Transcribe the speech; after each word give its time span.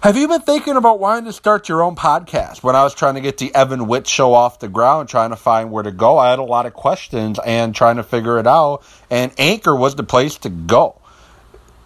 Have 0.00 0.16
you 0.16 0.28
been 0.28 0.42
thinking 0.42 0.76
about 0.76 1.00
wanting 1.00 1.24
to 1.24 1.32
start 1.32 1.68
your 1.68 1.82
own 1.82 1.96
podcast? 1.96 2.62
When 2.62 2.76
I 2.76 2.84
was 2.84 2.94
trying 2.94 3.16
to 3.16 3.20
get 3.20 3.38
the 3.38 3.52
Evan 3.52 3.88
Witt 3.88 4.06
show 4.06 4.32
off 4.32 4.60
the 4.60 4.68
ground, 4.68 5.08
trying 5.08 5.30
to 5.30 5.36
find 5.36 5.72
where 5.72 5.82
to 5.82 5.90
go, 5.90 6.18
I 6.18 6.30
had 6.30 6.38
a 6.38 6.44
lot 6.44 6.66
of 6.66 6.72
questions 6.72 7.40
and 7.44 7.74
trying 7.74 7.96
to 7.96 8.04
figure 8.04 8.38
it 8.38 8.46
out. 8.46 8.84
And 9.10 9.32
Anchor 9.38 9.74
was 9.74 9.96
the 9.96 10.04
place 10.04 10.36
to 10.38 10.50
go. 10.50 11.00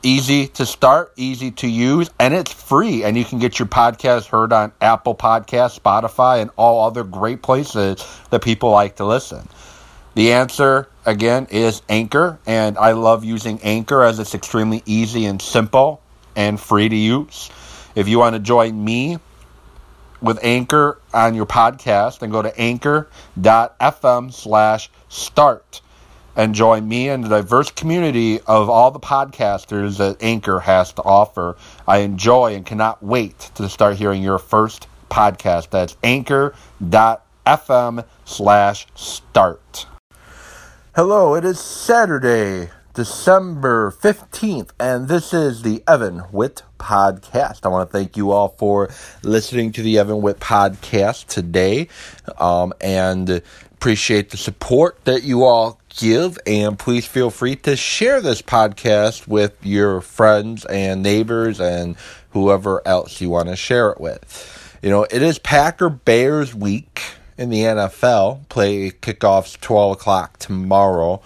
Easy 0.03 0.47
to 0.49 0.67
start, 0.67 1.15
easy 1.17 1.53
to 1.53 1.67
use, 1.67 2.11
and 2.21 2.35
it's 2.35 2.53
free. 2.53 3.03
And 3.03 3.17
you 3.17 3.25
can 3.25 3.39
get 3.39 3.59
your 3.59 3.67
podcast 3.67 4.27
heard 4.27 4.53
on 4.53 4.73
Apple 4.83 5.15
Podcasts, 5.15 5.81
Spotify, 5.81 6.43
and 6.43 6.51
all 6.57 6.87
other 6.87 7.05
great 7.05 7.41
places 7.41 8.07
that 8.29 8.43
people 8.43 8.73
like 8.73 8.97
to 8.97 9.07
listen. 9.07 9.49
The 10.17 10.35
answer, 10.35 10.87
again, 11.07 11.47
is 11.51 11.81
Anchor. 11.89 12.39
And 12.45 12.77
I 12.77 12.93
love 12.93 13.25
using 13.25 13.59
Anchor 13.63 14.03
as 14.03 14.19
it's 14.19 14.35
extremely 14.35 14.83
easy 14.85 15.25
and 15.25 15.41
simple 15.41 16.03
and 16.37 16.61
free 16.61 16.91
to 16.91 16.97
use. 16.97 17.51
If 17.95 18.09
you 18.09 18.19
want 18.19 18.35
to 18.35 18.41
join 18.41 18.83
me 18.85 19.19
with 20.21 20.39
Anchor 20.43 20.99
on 21.13 21.35
your 21.35 21.47
podcast, 21.47 22.21
then 22.21 22.31
go 22.31 22.43
to 22.43 22.59
anchor.fm 22.59 24.33
slash 24.33 24.91
start 25.09 25.81
and 26.35 26.55
join 26.55 26.89
me 26.89 27.09
and 27.09 27.25
the 27.25 27.29
diverse 27.29 27.71
community 27.71 28.41
of 28.41 28.71
all 28.71 28.91
the 28.91 29.01
podcasters 29.01 29.99
that 29.99 30.23
Anchor 30.23 30.61
has 30.61 30.93
to 30.95 31.03
offer. 31.03 31.57
I 31.87 31.99
enjoy 31.99 32.55
and 32.55 32.65
cannot 32.65 33.03
wait 33.03 33.39
to 33.57 33.69
start 33.69 33.97
hearing 33.97 34.23
your 34.23 34.39
first 34.39 34.87
podcast. 35.11 35.71
That's 35.71 35.97
anchor.fm 36.03 36.55
slash 38.25 38.87
start. 38.95 39.87
Hello, 40.95 41.35
it 41.35 41.45
is 41.45 41.59
Saturday, 41.59 42.71
December 42.95 43.91
15th, 43.91 44.71
and 44.79 45.09
this 45.09 45.33
is 45.33 45.63
the 45.63 45.83
Evan 45.89 46.25
Witt 46.31 46.63
Podcast. 46.79 47.65
I 47.65 47.69
want 47.69 47.89
to 47.89 47.93
thank 47.93 48.19
you 48.19 48.33
all 48.33 48.49
for 48.49 48.91
listening 49.23 49.73
to 49.73 49.83
the 49.83 49.99
Evan 49.99 50.21
Witt 50.21 50.41
Podcast 50.41 51.27
today 51.29 51.89
um, 52.37 52.75
and 52.83 53.43
appreciate 53.73 54.29
the 54.29 54.37
support 54.37 55.03
that 55.07 55.23
you 55.23 55.45
all 55.45 55.81
give. 55.89 56.39
And 56.47 56.79
please 56.79 57.07
feel 57.07 57.31
free 57.31 57.57
to 57.57 57.77
share 57.77 58.21
this 58.21 58.43
podcast 58.43 59.27
with 59.27 59.57
your 59.65 60.03
friends 60.03 60.67
and 60.67 61.03
neighbors 61.03 61.61
and 61.61 61.97
whoever 62.33 62.87
else 62.87 63.23
you 63.23 63.31
want 63.31 63.49
to 63.49 63.57
share 63.57 63.89
it 63.89 64.03
with. 64.03 64.79
You 64.83 64.91
know, 64.91 65.05
it 65.05 65.23
is 65.23 65.39
Packer 65.39 65.89
Bears 65.89 66.55
week 66.55 67.01
in 67.39 67.49
the 67.49 67.61
NFL. 67.63 68.51
Play 68.51 68.91
kickoffs 68.91 69.59
12 69.59 69.93
o'clock 69.93 70.39
tomorrow 70.39 71.23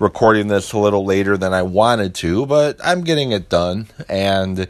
recording 0.00 0.48
this 0.48 0.72
a 0.72 0.78
little 0.78 1.04
later 1.04 1.36
than 1.36 1.54
I 1.54 1.62
wanted 1.62 2.14
to, 2.16 2.46
but 2.46 2.80
I'm 2.82 3.04
getting 3.04 3.30
it 3.30 3.48
done. 3.48 3.86
And, 4.08 4.66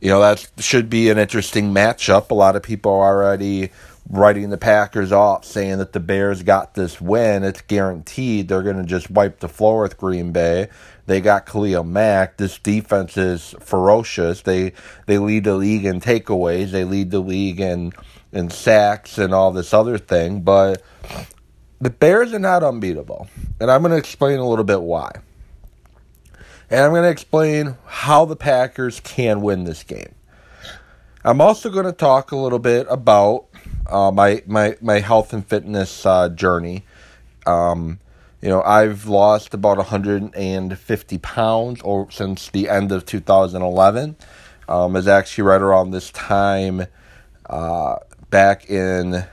you 0.00 0.08
know, 0.08 0.20
that 0.20 0.50
should 0.58 0.90
be 0.90 1.10
an 1.10 1.18
interesting 1.18 1.72
matchup. 1.72 2.30
A 2.30 2.34
lot 2.34 2.56
of 2.56 2.62
people 2.64 2.92
are 2.92 3.22
already 3.22 3.70
writing 4.10 4.50
the 4.50 4.58
Packers 4.58 5.12
off, 5.12 5.44
saying 5.44 5.78
that 5.78 5.92
the 5.92 6.00
Bears 6.00 6.42
got 6.42 6.74
this 6.74 7.00
win. 7.00 7.44
It's 7.44 7.60
guaranteed 7.60 8.48
they're 8.48 8.62
going 8.62 8.78
to 8.78 8.84
just 8.84 9.10
wipe 9.10 9.40
the 9.40 9.48
floor 9.48 9.82
with 9.82 9.98
Green 9.98 10.32
Bay. 10.32 10.68
They 11.06 11.20
got 11.20 11.46
Khalil 11.46 11.84
Mack. 11.84 12.38
This 12.38 12.58
defense 12.58 13.16
is 13.16 13.54
ferocious. 13.60 14.42
They 14.42 14.72
they 15.04 15.18
lead 15.18 15.44
the 15.44 15.54
league 15.54 15.84
in 15.84 16.00
takeaways. 16.00 16.70
They 16.70 16.84
lead 16.84 17.10
the 17.10 17.20
league 17.20 17.60
in 17.60 17.92
in 18.32 18.48
sacks 18.48 19.18
and 19.18 19.34
all 19.34 19.52
this 19.52 19.74
other 19.74 19.98
thing. 19.98 20.40
But 20.40 20.82
the 21.84 21.90
Bears 21.90 22.32
are 22.32 22.38
not 22.38 22.62
unbeatable. 22.62 23.28
And 23.60 23.70
I'm 23.70 23.82
going 23.82 23.92
to 23.92 23.98
explain 23.98 24.38
a 24.38 24.48
little 24.48 24.64
bit 24.64 24.80
why. 24.80 25.10
And 26.70 26.80
I'm 26.80 26.92
going 26.92 27.02
to 27.02 27.10
explain 27.10 27.76
how 27.84 28.24
the 28.24 28.36
Packers 28.36 29.00
can 29.00 29.42
win 29.42 29.64
this 29.64 29.82
game. 29.82 30.14
I'm 31.22 31.42
also 31.42 31.68
going 31.68 31.84
to 31.84 31.92
talk 31.92 32.32
a 32.32 32.36
little 32.36 32.58
bit 32.58 32.86
about 32.88 33.48
uh, 33.86 34.10
my, 34.10 34.42
my, 34.46 34.78
my 34.80 35.00
health 35.00 35.34
and 35.34 35.46
fitness 35.46 36.06
uh, 36.06 36.30
journey. 36.30 36.86
Um, 37.44 38.00
you 38.40 38.48
know, 38.48 38.62
I've 38.62 39.04
lost 39.04 39.52
about 39.52 39.76
150 39.76 41.18
pounds 41.18 41.82
or 41.82 42.10
since 42.10 42.48
the 42.48 42.70
end 42.70 42.92
of 42.92 43.04
2011. 43.04 44.16
Um, 44.70 44.96
it's 44.96 45.06
actually 45.06 45.44
right 45.44 45.60
around 45.60 45.90
this 45.90 46.10
time 46.12 46.86
uh, 47.50 47.96
back 48.30 48.70
in 48.70 49.26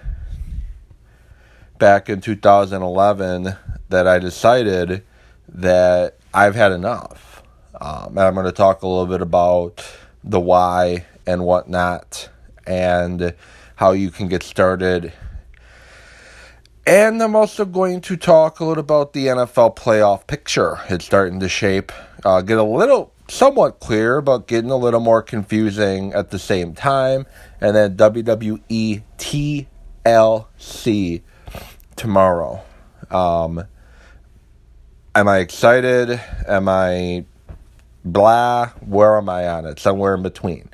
back 1.81 2.09
in 2.09 2.21
2011 2.21 3.55
that 3.89 4.07
I 4.07 4.19
decided 4.19 5.03
that 5.47 6.15
I've 6.31 6.53
had 6.53 6.71
enough. 6.71 7.41
Um, 7.81 8.09
and 8.09 8.19
I'm 8.19 8.35
going 8.35 8.45
to 8.45 8.51
talk 8.51 8.83
a 8.83 8.87
little 8.87 9.07
bit 9.07 9.19
about 9.19 9.83
the 10.23 10.39
why 10.39 11.07
and 11.25 11.43
whatnot 11.43 12.29
and 12.67 13.33
how 13.77 13.93
you 13.93 14.11
can 14.11 14.27
get 14.27 14.43
started. 14.43 15.11
And 16.85 17.19
I'm 17.19 17.35
also 17.35 17.65
going 17.65 18.01
to 18.01 18.15
talk 18.15 18.59
a 18.59 18.65
little 18.65 18.83
about 18.83 19.13
the 19.13 19.25
NFL 19.25 19.75
playoff 19.75 20.27
picture. 20.27 20.79
It's 20.87 21.05
starting 21.05 21.39
to 21.39 21.49
shape, 21.49 21.91
uh, 22.23 22.41
get 22.41 22.59
a 22.59 22.63
little 22.63 23.11
somewhat 23.27 23.79
clear, 23.79 24.21
but 24.21 24.45
getting 24.45 24.69
a 24.69 24.77
little 24.77 24.99
more 24.99 25.23
confusing 25.23 26.13
at 26.13 26.29
the 26.29 26.37
same 26.37 26.75
time. 26.75 27.25
And 27.59 27.75
then 27.75 27.97
WWE 27.97 29.01
TLC 29.17 31.21
tomorrow. 32.01 32.59
Um, 33.11 33.63
am 35.13 35.27
I 35.27 35.37
excited? 35.37 36.19
Am 36.47 36.67
I 36.67 37.25
blah? 38.03 38.69
Where 38.79 39.17
am 39.17 39.29
I 39.29 39.47
on 39.47 39.67
it? 39.67 39.79
Somewhere 39.79 40.15
in 40.15 40.23
between. 40.23 40.71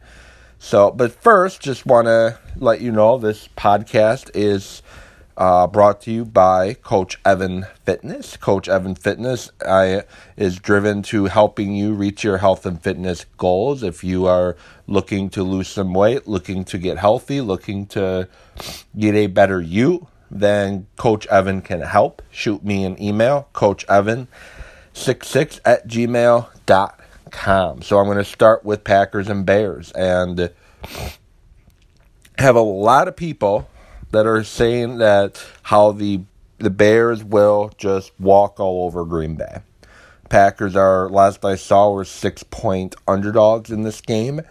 So, 0.58 0.90
but 0.90 1.12
first, 1.12 1.60
just 1.60 1.86
want 1.86 2.06
to 2.08 2.40
let 2.56 2.80
you 2.80 2.94
know 2.94 3.18
this 3.18 3.50
podcast 3.58 4.32
is 4.36 4.82
uh, 5.36 5.68
brought 5.68 6.00
to 6.04 6.12
you 6.14 6.24
by 6.24 6.76
Coach 6.76 7.20
Evan 7.26 7.68
Fitness. 7.84 8.38
Coach 8.38 8.70
Evan 8.70 8.96
Fitness 8.96 9.52
I, 9.68 10.04
is 10.38 10.58
driven 10.58 11.02
to 11.04 11.26
helping 11.26 11.76
you 11.76 11.94
reach 11.94 12.24
your 12.24 12.38
health 12.38 12.66
and 12.66 12.82
fitness 12.82 13.26
goals. 13.36 13.84
If 13.84 14.02
you 14.02 14.28
are 14.28 14.56
looking 14.88 15.30
to 15.32 15.44
lose 15.44 15.68
some 15.68 15.94
weight, 15.94 16.26
looking 16.26 16.64
to 16.64 16.78
get 16.78 16.98
healthy, 16.98 17.42
looking 17.42 17.86
to 17.88 18.30
get 18.98 19.14
a 19.14 19.28
better 19.28 19.60
you, 19.60 20.08
then 20.30 20.88
Coach 20.98 21.28
Evan 21.28 21.62
can 21.62 21.82
help. 21.82 22.22
Shoot 22.32 22.64
me 22.64 22.84
an 22.84 23.02
email, 23.02 23.48
Coach 23.54 23.86
Evan 23.88 24.28
66 24.94 25.62
at 25.64 25.88
gmail.com. 25.88 27.82
So 27.82 28.00
I'm 28.00 28.06
going 28.06 28.18
to 28.18 28.26
start 28.26 28.66
with 28.66 28.84
Packers 28.84 29.30
and 29.30 29.46
Bears 29.46 29.92
and 29.92 30.52
have 32.38 32.56
a 32.56 32.62
lot 32.62 33.08
of 33.08 33.16
people 33.16 33.70
that 34.12 34.26
are 34.26 34.44
saying 34.44 34.98
that 34.98 35.44
how 35.64 35.92
the 35.92 36.22
the 36.60 36.70
Bears 36.72 37.24
will 37.24 37.72
just 37.78 38.12
walk 38.20 38.60
all 38.60 38.86
over 38.86 39.06
Green 39.06 39.36
Bay. 39.36 39.60
Packers 40.30 40.76
are 40.76 41.08
last 41.08 41.46
I 41.46 41.56
saw 41.56 41.92
were 41.92 42.04
six 42.04 42.42
point 42.44 42.96
underdogs 43.08 43.70
in 43.70 43.84
this 43.84 44.02
game. 44.02 44.42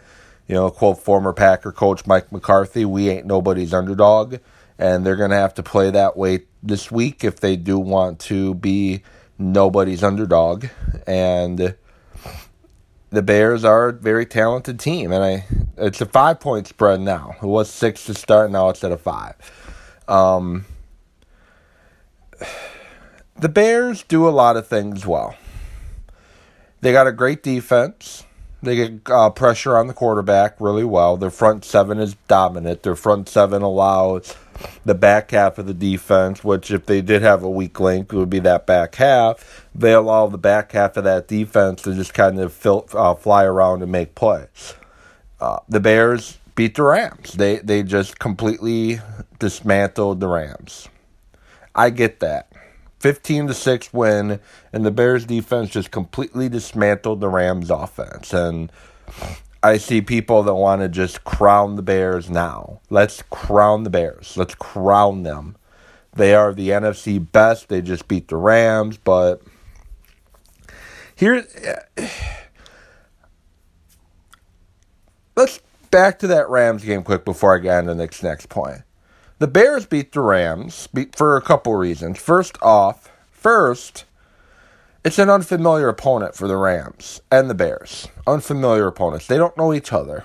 You 0.47 0.55
know, 0.55 0.71
quote 0.71 1.01
former 1.01 1.33
Packer 1.33 1.73
coach 1.73 2.07
Mike 2.07 2.31
McCarthy, 2.31 2.85
we 2.85 3.09
ain't 3.11 3.27
nobody's 3.27 3.75
underdog 3.75 4.37
and 4.79 5.05
they're 5.05 5.17
going 5.17 5.31
to 5.31 5.37
have 5.37 5.55
to 5.55 5.63
play 5.63 5.91
that 5.91 6.17
way 6.17 6.41
this 6.63 6.91
week 6.91 7.25
if 7.25 7.41
they 7.41 7.57
do 7.57 7.79
want 7.79 8.19
to 8.21 8.55
be 8.55 9.03
nobody's 9.39 10.03
underdog. 10.03 10.67
And 11.07 11.75
the 13.11 13.23
Bears 13.23 13.65
are 13.65 13.89
a 13.89 13.93
very 13.93 14.27
talented 14.27 14.79
team, 14.79 15.13
and 15.13 15.25
I 15.25 15.45
it's 15.79 16.01
a 16.01 16.07
five 16.07 16.41
point 16.41 16.67
spread 16.67 17.01
now. 17.01 17.37
It 17.43 17.47
was 17.47 17.71
six 17.71 18.05
to 18.07 18.15
start, 18.15 18.51
now 18.51 18.69
it's 18.69 18.85
at 18.85 18.93
a 18.93 18.99
five. 18.99 19.35
Um, 20.09 20.67
the 23.39 23.49
Bears 23.49 24.03
do 24.03 24.29
a 24.29 24.31
lot 24.31 24.57
of 24.57 24.67
things 24.67 25.07
well. 25.07 25.35
They 26.81 26.93
got 26.93 27.07
a 27.07 27.13
great 27.13 27.43
defense. 27.43 28.26
They 28.67 28.75
get 28.75 29.09
uh, 29.09 29.31
pressure 29.31 29.77
on 29.77 29.87
the 29.87 29.95
quarterback 29.95 30.61
really 30.61 30.83
well. 30.83 31.17
Their 31.17 31.31
front 31.31 31.65
seven 31.65 31.99
is 32.01 32.17
dominant. 32.27 32.83
Their 32.83 32.97
front 32.97 33.29
seven 33.29 33.63
allows 33.63 34.37
the 34.85 34.95
back 34.95 35.31
half 35.31 35.59
of 35.59 35.67
the 35.67 35.75
defense, 35.75 36.43
which 36.43 36.73
if 36.73 36.87
they 36.87 37.01
did 37.01 37.23
have 37.23 37.45
a 37.45 37.49
weak 37.49 37.79
link, 37.79 38.13
it 38.13 38.17
would 38.17 38.29
be 38.29 38.41
that 38.41 38.67
back 38.67 38.97
half. 38.97 39.69
They 39.73 39.93
allow 39.93 40.27
the 40.27 40.37
back 40.37 40.73
half 40.73 40.97
of 40.97 41.05
that 41.05 41.29
defense 41.29 41.83
to 41.83 41.95
just 41.95 42.13
kind 42.13 42.41
of 42.41 42.67
uh, 42.67 43.15
fly 43.15 43.45
around 43.45 43.83
and 43.83 43.93
make 43.93 44.17
plays. 44.17 44.75
Uh, 45.41 45.61
the 45.69 45.79
Bears 45.79 46.39
beat 46.57 46.75
the 46.75 46.83
Rams. 46.83 47.35
They 47.35 47.59
they 47.59 47.85
just 47.85 48.19
completely 48.19 49.01
dismantled 49.39 50.19
the 50.19 50.29
Rams. 50.29 50.89
I 51.73 51.91
get 51.91 52.19
that. 52.19 52.51
15 52.99 53.49
to 53.49 53.55
6 53.55 53.93
win 53.93 54.41
and 54.73 54.85
the 54.85 54.91
Bears 54.91 55.27
defense 55.27 55.71
just 55.71 55.91
completely 55.91 56.49
dismantled 56.49 57.21
the 57.21 57.29
Rams 57.29 57.71
offense 57.71 58.33
and 58.33 58.71
I 59.63 59.79
see 59.79 60.01
people 60.01 60.45
that 60.45 60.55
want 60.55 60.83
to 60.83 60.89
just 60.89 61.25
crown 61.25 61.75
the 61.75 61.83
Bears 61.83 62.31
now. 62.31 62.81
Let's 62.89 63.23
crown 63.31 63.83
the 63.83 63.91
Bears. 63.91 64.37
Let's 64.37 64.55
crown 64.55 65.25
them. 65.25 65.57
They 66.13 66.35
are 66.35 66.55
the 66.55 66.69
NFC 66.69 67.19
best. 67.33 67.69
They 67.69 67.83
just 67.83 68.07
beat 68.07 68.29
the 68.29 68.37
Rams, 68.37 68.97
but 68.97 69.43
here 71.17 71.45
let's 75.37 75.61
back 75.91 76.21
to 76.21 76.29
that 76.29 76.49
Rams 76.49 76.85
game 76.85 77.03
quick 77.03 77.25
before 77.25 77.57
I 77.57 77.59
get 77.59 77.81
into 77.81 77.95
the 77.95 77.97
next, 77.97 78.23
next 78.23 78.49
point. 78.49 78.83
The 79.39 79.47
Bears 79.47 79.85
beat 79.85 80.13
the 80.13 80.23
Rams 80.23 80.89
for 81.15 81.37
a 81.37 81.43
couple 81.43 81.75
reasons. 81.75 82.19
First 82.19 82.57
off, 82.63 83.11
first, 83.31 84.07
it's 85.05 85.19
an 85.19 85.29
unfamiliar 85.29 85.89
opponent 85.89 86.35
for 86.35 86.49
the 86.49 86.57
Rams 86.57 87.21
and 87.31 87.51
the 87.51 87.55
Bears. 87.55 88.09
Unfamiliar 88.27 88.87
opponents. 88.87 89.27
They 89.27 89.37
don't 89.37 89.57
know 89.59 89.75
each 89.75 89.93
other. 89.93 90.25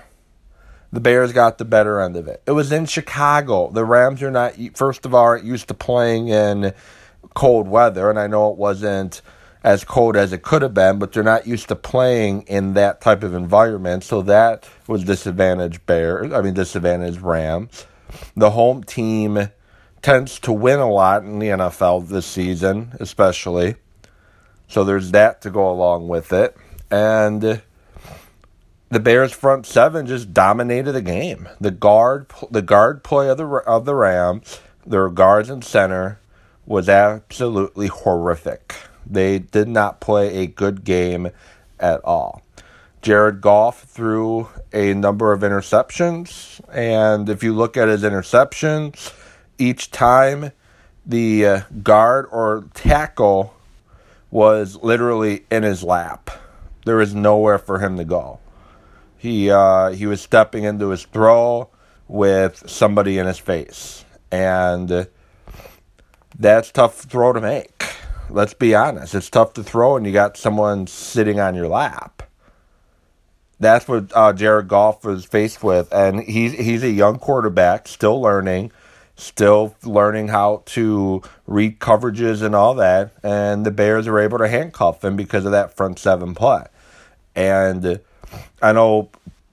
The 0.90 1.00
Bears 1.00 1.34
got 1.34 1.58
the 1.58 1.66
better 1.66 2.00
end 2.00 2.16
of 2.16 2.26
it. 2.26 2.42
It 2.46 2.52
was 2.52 2.72
in 2.72 2.86
Chicago. 2.86 3.70
The 3.70 3.84
Rams 3.84 4.22
are 4.22 4.30
not, 4.30 4.54
first 4.74 5.04
of 5.04 5.14
all, 5.14 5.24
aren't 5.24 5.44
used 5.44 5.68
to 5.68 5.74
playing 5.74 6.28
in 6.28 6.72
cold 7.34 7.68
weather, 7.68 8.08
and 8.08 8.18
I 8.18 8.28
know 8.28 8.50
it 8.50 8.56
wasn't 8.56 9.20
as 9.62 9.84
cold 9.84 10.16
as 10.16 10.32
it 10.32 10.42
could 10.42 10.62
have 10.62 10.72
been, 10.72 10.98
but 10.98 11.12
they're 11.12 11.22
not 11.22 11.46
used 11.46 11.68
to 11.68 11.76
playing 11.76 12.42
in 12.42 12.72
that 12.74 13.02
type 13.02 13.22
of 13.22 13.34
environment. 13.34 14.04
So 14.04 14.22
that 14.22 14.66
was 14.86 15.04
disadvantage 15.04 15.84
Bears. 15.84 16.32
I 16.32 16.40
mean 16.40 16.54
disadvantage 16.54 17.18
Rams. 17.18 17.86
The 18.36 18.50
home 18.50 18.84
team 18.84 19.48
tends 20.02 20.38
to 20.40 20.52
win 20.52 20.80
a 20.80 20.90
lot 20.90 21.22
in 21.22 21.38
the 21.38 21.48
NFL 21.48 22.08
this 22.08 22.26
season, 22.26 22.94
especially. 22.98 23.76
So 24.68 24.84
there's 24.84 25.10
that 25.12 25.42
to 25.42 25.50
go 25.50 25.70
along 25.70 26.08
with 26.08 26.32
it. 26.32 26.56
And 26.90 27.62
the 28.90 29.00
Bears 29.00 29.32
front 29.32 29.64
seven 29.64 30.06
just 30.06 30.34
dominated 30.34 30.92
the 30.92 31.02
game. 31.02 31.48
The 31.60 31.70
guard 31.70 32.26
the 32.50 32.62
guard 32.62 33.02
play 33.02 33.28
of 33.28 33.38
the 33.38 33.46
of 33.46 33.84
the 33.84 33.94
Rams, 33.94 34.60
their 34.84 35.08
guards 35.08 35.48
and 35.48 35.64
center 35.64 36.18
was 36.66 36.88
absolutely 36.88 37.86
horrific. 37.86 38.74
They 39.06 39.38
did 39.38 39.68
not 39.68 40.00
play 40.00 40.36
a 40.38 40.46
good 40.46 40.84
game 40.84 41.30
at 41.80 42.00
all. 42.04 42.42
Jared 43.02 43.40
Goff 43.40 43.82
threw 43.82 44.48
a 44.72 44.94
number 44.94 45.32
of 45.32 45.40
interceptions, 45.40 46.60
and 46.72 47.28
if 47.28 47.42
you 47.42 47.52
look 47.52 47.76
at 47.76 47.88
his 47.88 48.04
interceptions, 48.04 49.12
each 49.58 49.90
time 49.90 50.52
the 51.04 51.44
uh, 51.44 51.60
guard 51.82 52.26
or 52.30 52.64
tackle 52.74 53.54
was 54.30 54.76
literally 54.82 55.44
in 55.50 55.64
his 55.64 55.82
lap. 55.82 56.30
There 56.86 56.96
was 56.96 57.14
nowhere 57.14 57.58
for 57.58 57.80
him 57.80 57.96
to 57.96 58.04
go. 58.04 58.38
He 59.18 59.50
uh, 59.50 59.90
he 59.90 60.06
was 60.06 60.20
stepping 60.20 60.64
into 60.64 60.90
his 60.90 61.04
throw 61.04 61.68
with 62.06 62.68
somebody 62.70 63.18
in 63.18 63.26
his 63.26 63.38
face, 63.38 64.04
and 64.30 65.08
that's 66.38 66.70
tough 66.70 67.00
throw 67.00 67.32
to 67.32 67.40
make 67.40 67.82
let's 68.32 68.54
be 68.54 68.74
honest. 68.74 69.14
It's 69.14 69.30
tough 69.30 69.52
to 69.54 69.62
throw 69.62 69.96
and 69.96 70.06
you 70.06 70.12
got 70.12 70.36
someone 70.36 70.86
sitting 70.86 71.38
on 71.38 71.54
your 71.54 71.68
lap. 71.68 72.22
That's 73.62 73.86
what 73.86 74.10
uh, 74.12 74.32
Jared 74.32 74.66
Goff 74.66 75.04
was 75.04 75.24
faced 75.24 75.62
with, 75.62 75.92
and 75.92 76.20
he's 76.24 76.50
he's 76.50 76.82
a 76.82 76.90
young 76.90 77.20
quarterback, 77.20 77.86
still 77.86 78.20
learning, 78.20 78.72
still 79.14 79.76
learning 79.84 80.28
how 80.28 80.64
to 80.66 81.22
read 81.46 81.78
coverages 81.78 82.42
and 82.42 82.56
all 82.56 82.74
that. 82.74 83.12
And 83.22 83.64
the 83.64 83.70
Bears 83.70 84.08
are 84.08 84.18
able 84.18 84.38
to 84.38 84.48
handcuff 84.48 85.04
him 85.04 85.14
because 85.14 85.44
of 85.44 85.52
that 85.52 85.76
front 85.76 86.00
seven 86.00 86.34
play. 86.34 86.64
And 87.36 88.00
I 88.60 88.72
know 88.72 89.10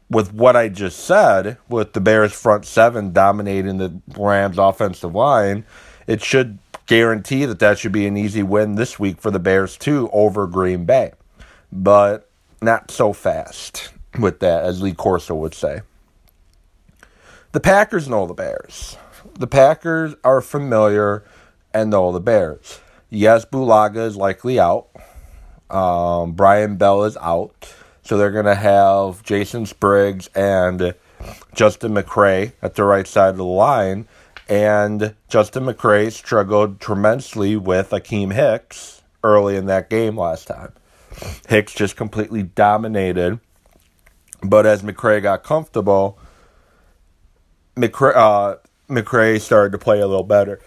with 0.10 0.34
what 0.34 0.56
I 0.56 0.70
just 0.70 1.02
said, 1.02 1.60
with 1.70 1.94
the 1.94 2.02
Bears 2.02 2.34
front 2.34 2.66
seven 2.66 3.14
dominating 3.14 3.78
the 3.78 4.02
Rams 4.18 4.58
offensive 4.58 5.14
line, 5.14 5.66
it 6.08 6.24
should 6.24 6.58
guarantee 6.88 7.46
that 7.46 7.60
that 7.60 7.78
should 7.78 7.92
be 7.92 8.08
an 8.08 8.18
easy 8.18 8.42
win 8.42 8.74
this 8.74 8.98
week 8.98 9.22
for 9.22 9.30
the 9.30 9.38
Bears 9.38 9.78
too 9.78 10.10
over 10.12 10.48
Green 10.48 10.86
Bay. 10.86 11.12
But 11.72 12.28
not 12.60 12.90
so 12.90 13.14
fast 13.14 13.92
with 14.18 14.40
that, 14.40 14.64
as 14.64 14.82
Lee 14.82 14.94
Corso 14.94 15.36
would 15.36 15.54
say. 15.54 15.82
The 17.52 17.60
Packers 17.60 18.08
know 18.08 18.26
the 18.26 18.34
Bears. 18.34 18.98
The 19.38 19.48
Packers 19.48 20.16
are 20.24 20.42
familiar 20.42 21.24
and 21.74 21.90
know 21.90 22.12
the 22.12 22.20
Bears. 22.20 22.80
Yes, 23.10 23.46
Bulaga 23.46 24.06
is 24.06 24.16
likely 24.16 24.60
out. 24.60 24.88
Um, 25.70 26.34
Byron 26.34 26.78
Bell 26.78 27.04
is 27.04 27.18
out. 27.18 27.74
So 28.04 28.18
they're 28.18 28.32
going 28.32 28.46
to 28.46 28.56
have 28.56 29.24
Jason 29.24 29.66
Spriggs 29.66 30.30
and 30.36 30.96
Justin 31.54 31.94
McCray 31.94 32.54
at 32.62 32.76
the 32.76 32.84
right 32.84 33.06
side 33.06 33.30
of 33.30 33.38
the 33.38 33.44
line 33.44 34.08
and 34.50 35.14
Justin 35.28 35.66
McCray 35.66 36.12
struggled 36.12 36.82
tremendously 36.82 37.56
with 37.56 37.92
Akiem 37.92 38.34
Hicks 38.34 39.04
early 39.24 39.56
in 39.56 39.68
that 39.68 39.90
game 39.92 40.18
last 40.18 40.48
time. 40.48 40.74
Hicks 41.48 41.74
just 41.74 41.96
completely 41.96 42.42
dominated. 42.44 43.40
But 44.42 44.66
as 44.66 44.82
McCray 44.82 45.22
got 45.22 45.44
comfortable, 45.44 46.18
McCray, 47.76 48.16
uh, 48.16 48.56
McCray 48.90 49.40
started 49.40 49.72
to 49.72 49.78
play 49.78 50.00
a 50.00 50.08
little 50.08 50.24
better. 50.24 50.60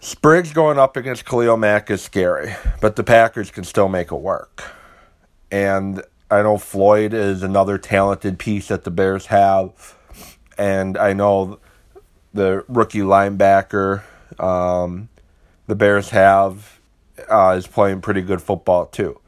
Spriggs 0.00 0.52
going 0.52 0.78
up 0.78 0.96
against 0.96 1.26
Khalil 1.26 1.58
Mack 1.58 1.90
is 1.90 2.00
scary, 2.00 2.54
but 2.80 2.96
the 2.96 3.04
Packers 3.04 3.50
can 3.50 3.64
still 3.64 3.88
make 3.88 4.10
it 4.10 4.16
work. 4.16 4.64
And 5.50 6.02
I 6.30 6.42
know 6.42 6.56
Floyd 6.56 7.12
is 7.12 7.42
another 7.42 7.76
talented 7.76 8.38
piece 8.38 8.68
that 8.68 8.84
the 8.84 8.90
Bears 8.90 9.26
have. 9.26 9.96
And 10.56 10.96
I 10.96 11.12
know 11.12 11.58
the 12.32 12.64
rookie 12.68 13.00
linebacker 13.00 14.02
um, 14.38 15.08
the 15.66 15.74
Bears 15.74 16.10
have 16.10 16.80
uh, 17.30 17.54
is 17.56 17.66
playing 17.66 18.00
pretty 18.00 18.22
good 18.22 18.42
football 18.42 18.86
too. 18.86 19.20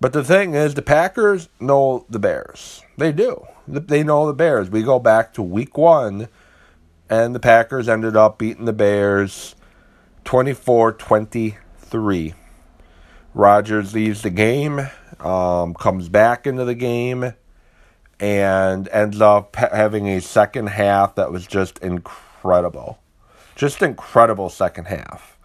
But 0.00 0.12
the 0.12 0.24
thing 0.24 0.54
is, 0.54 0.74
the 0.74 0.82
Packers 0.82 1.48
know 1.60 2.06
the 2.08 2.18
Bears. 2.18 2.82
They 2.96 3.12
do. 3.12 3.46
They 3.66 4.02
know 4.02 4.26
the 4.26 4.32
Bears. 4.32 4.70
We 4.70 4.82
go 4.82 4.98
back 4.98 5.32
to 5.34 5.42
week 5.42 5.76
one, 5.76 6.28
and 7.10 7.34
the 7.34 7.40
Packers 7.40 7.88
ended 7.88 8.16
up 8.16 8.38
beating 8.38 8.64
the 8.64 8.72
Bears 8.72 9.54
24 10.24 10.92
23. 10.92 12.34
Rodgers 13.34 13.94
leaves 13.94 14.22
the 14.22 14.30
game, 14.30 14.88
um, 15.20 15.74
comes 15.74 16.08
back 16.08 16.46
into 16.46 16.64
the 16.64 16.74
game, 16.74 17.34
and 18.18 18.88
ends 18.88 19.20
up 19.20 19.56
having 19.56 20.08
a 20.08 20.20
second 20.20 20.68
half 20.68 21.14
that 21.16 21.30
was 21.30 21.46
just 21.46 21.78
incredible 21.78 22.24
incredible. 22.38 22.98
Just 23.56 23.82
incredible 23.82 24.48
second 24.48 24.86
half. 24.86 25.37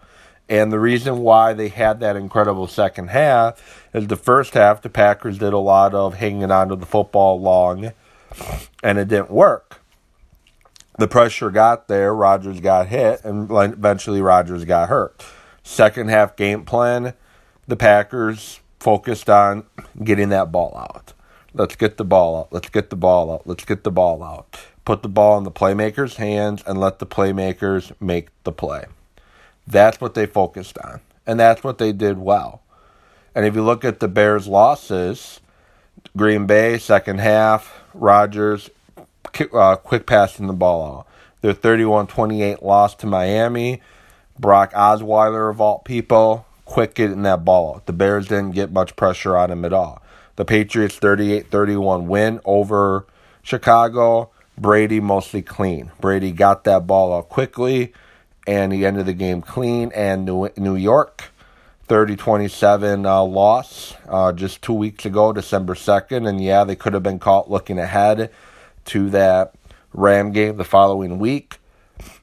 And 0.48 0.70
the 0.70 0.78
reason 0.78 1.18
why 1.18 1.54
they 1.54 1.68
had 1.68 2.00
that 2.00 2.16
incredible 2.16 2.66
second 2.66 3.08
half 3.08 3.88
is 3.94 4.06
the 4.08 4.16
first 4.16 4.54
half, 4.54 4.82
the 4.82 4.90
Packers 4.90 5.38
did 5.38 5.52
a 5.52 5.58
lot 5.58 5.94
of 5.94 6.14
hanging 6.14 6.50
onto 6.50 6.76
the 6.76 6.86
football 6.86 7.40
long, 7.40 7.92
and 8.82 8.98
it 8.98 9.08
didn't 9.08 9.30
work. 9.30 9.80
The 10.98 11.08
pressure 11.08 11.50
got 11.50 11.88
there, 11.88 12.14
Rodgers 12.14 12.60
got 12.60 12.88
hit, 12.88 13.24
and 13.24 13.50
eventually 13.50 14.20
Rodgers 14.20 14.64
got 14.64 14.88
hurt. 14.88 15.24
Second 15.62 16.10
half 16.10 16.36
game 16.36 16.64
plan, 16.64 17.14
the 17.66 17.76
Packers 17.76 18.60
focused 18.78 19.30
on 19.30 19.64
getting 20.02 20.28
that 20.28 20.52
ball 20.52 20.76
out. 20.76 21.14
Let's 21.54 21.74
get 21.74 21.96
the 21.96 22.04
ball 22.04 22.40
out. 22.40 22.52
Let's 22.52 22.68
get 22.68 22.90
the 22.90 22.96
ball 22.96 23.32
out. 23.32 23.46
Let's 23.46 23.64
get 23.64 23.82
the 23.82 23.90
ball 23.90 24.22
out 24.22 24.58
put 24.84 25.02
the 25.02 25.08
ball 25.08 25.38
in 25.38 25.44
the 25.44 25.50
playmakers' 25.50 26.16
hands 26.16 26.62
and 26.66 26.78
let 26.78 26.98
the 26.98 27.06
playmakers 27.06 27.92
make 28.00 28.28
the 28.44 28.52
play. 28.52 28.84
That's 29.66 30.00
what 30.00 30.14
they 30.14 30.26
focused 30.26 30.78
on, 30.78 31.00
and 31.26 31.40
that's 31.40 31.64
what 31.64 31.78
they 31.78 31.92
did 31.92 32.18
well. 32.18 32.62
And 33.34 33.44
if 33.44 33.54
you 33.54 33.62
look 33.62 33.84
at 33.84 34.00
the 34.00 34.08
Bears' 34.08 34.46
losses, 34.46 35.40
Green 36.16 36.46
Bay, 36.46 36.78
second 36.78 37.18
half, 37.18 37.82
Rodgers, 37.92 38.70
uh, 39.52 39.76
quick 39.76 40.06
passing 40.06 40.46
the 40.46 40.52
ball 40.52 40.98
out. 40.98 41.06
Their 41.40 41.52
31 41.52 42.06
28 42.06 42.62
loss 42.62 42.94
to 42.96 43.06
Miami, 43.06 43.82
Brock 44.38 44.72
Osweiler, 44.72 45.50
of 45.50 45.60
all 45.60 45.80
people, 45.80 46.46
quick 46.64 46.94
getting 46.94 47.22
that 47.22 47.44
ball 47.44 47.76
out. 47.76 47.86
The 47.86 47.92
Bears 47.92 48.28
didn't 48.28 48.52
get 48.52 48.72
much 48.72 48.96
pressure 48.96 49.36
on 49.36 49.50
him 49.50 49.64
at 49.64 49.72
all. 49.72 50.02
The 50.36 50.44
Patriots 50.44 50.96
38 50.96 51.50
31 51.50 52.08
win 52.08 52.40
over 52.44 53.06
Chicago. 53.42 54.30
Brady 54.56 55.00
mostly 55.00 55.42
clean. 55.42 55.90
Brady 56.00 56.30
got 56.30 56.64
that 56.64 56.86
ball 56.86 57.12
out 57.16 57.28
quickly, 57.28 57.92
and 58.46 58.72
he 58.72 58.84
ended 58.84 59.06
the 59.06 59.12
game 59.12 59.42
clean. 59.42 59.90
And 59.94 60.24
New, 60.24 60.48
New 60.56 60.76
York, 60.76 61.24
30 61.86 62.16
27 62.16 63.06
uh, 63.06 63.22
loss 63.22 63.94
uh, 64.08 64.32
just 64.32 64.62
two 64.62 64.74
weeks 64.74 65.04
ago, 65.04 65.32
December 65.32 65.74
2nd. 65.74 66.28
And 66.28 66.42
yeah, 66.42 66.64
they 66.64 66.76
could 66.76 66.94
have 66.94 67.02
been 67.02 67.18
caught 67.18 67.50
looking 67.50 67.78
ahead 67.78 68.30
to 68.86 69.10
that 69.10 69.54
Ram 69.92 70.32
game 70.32 70.56
the 70.56 70.64
following 70.64 71.18
week. 71.18 71.58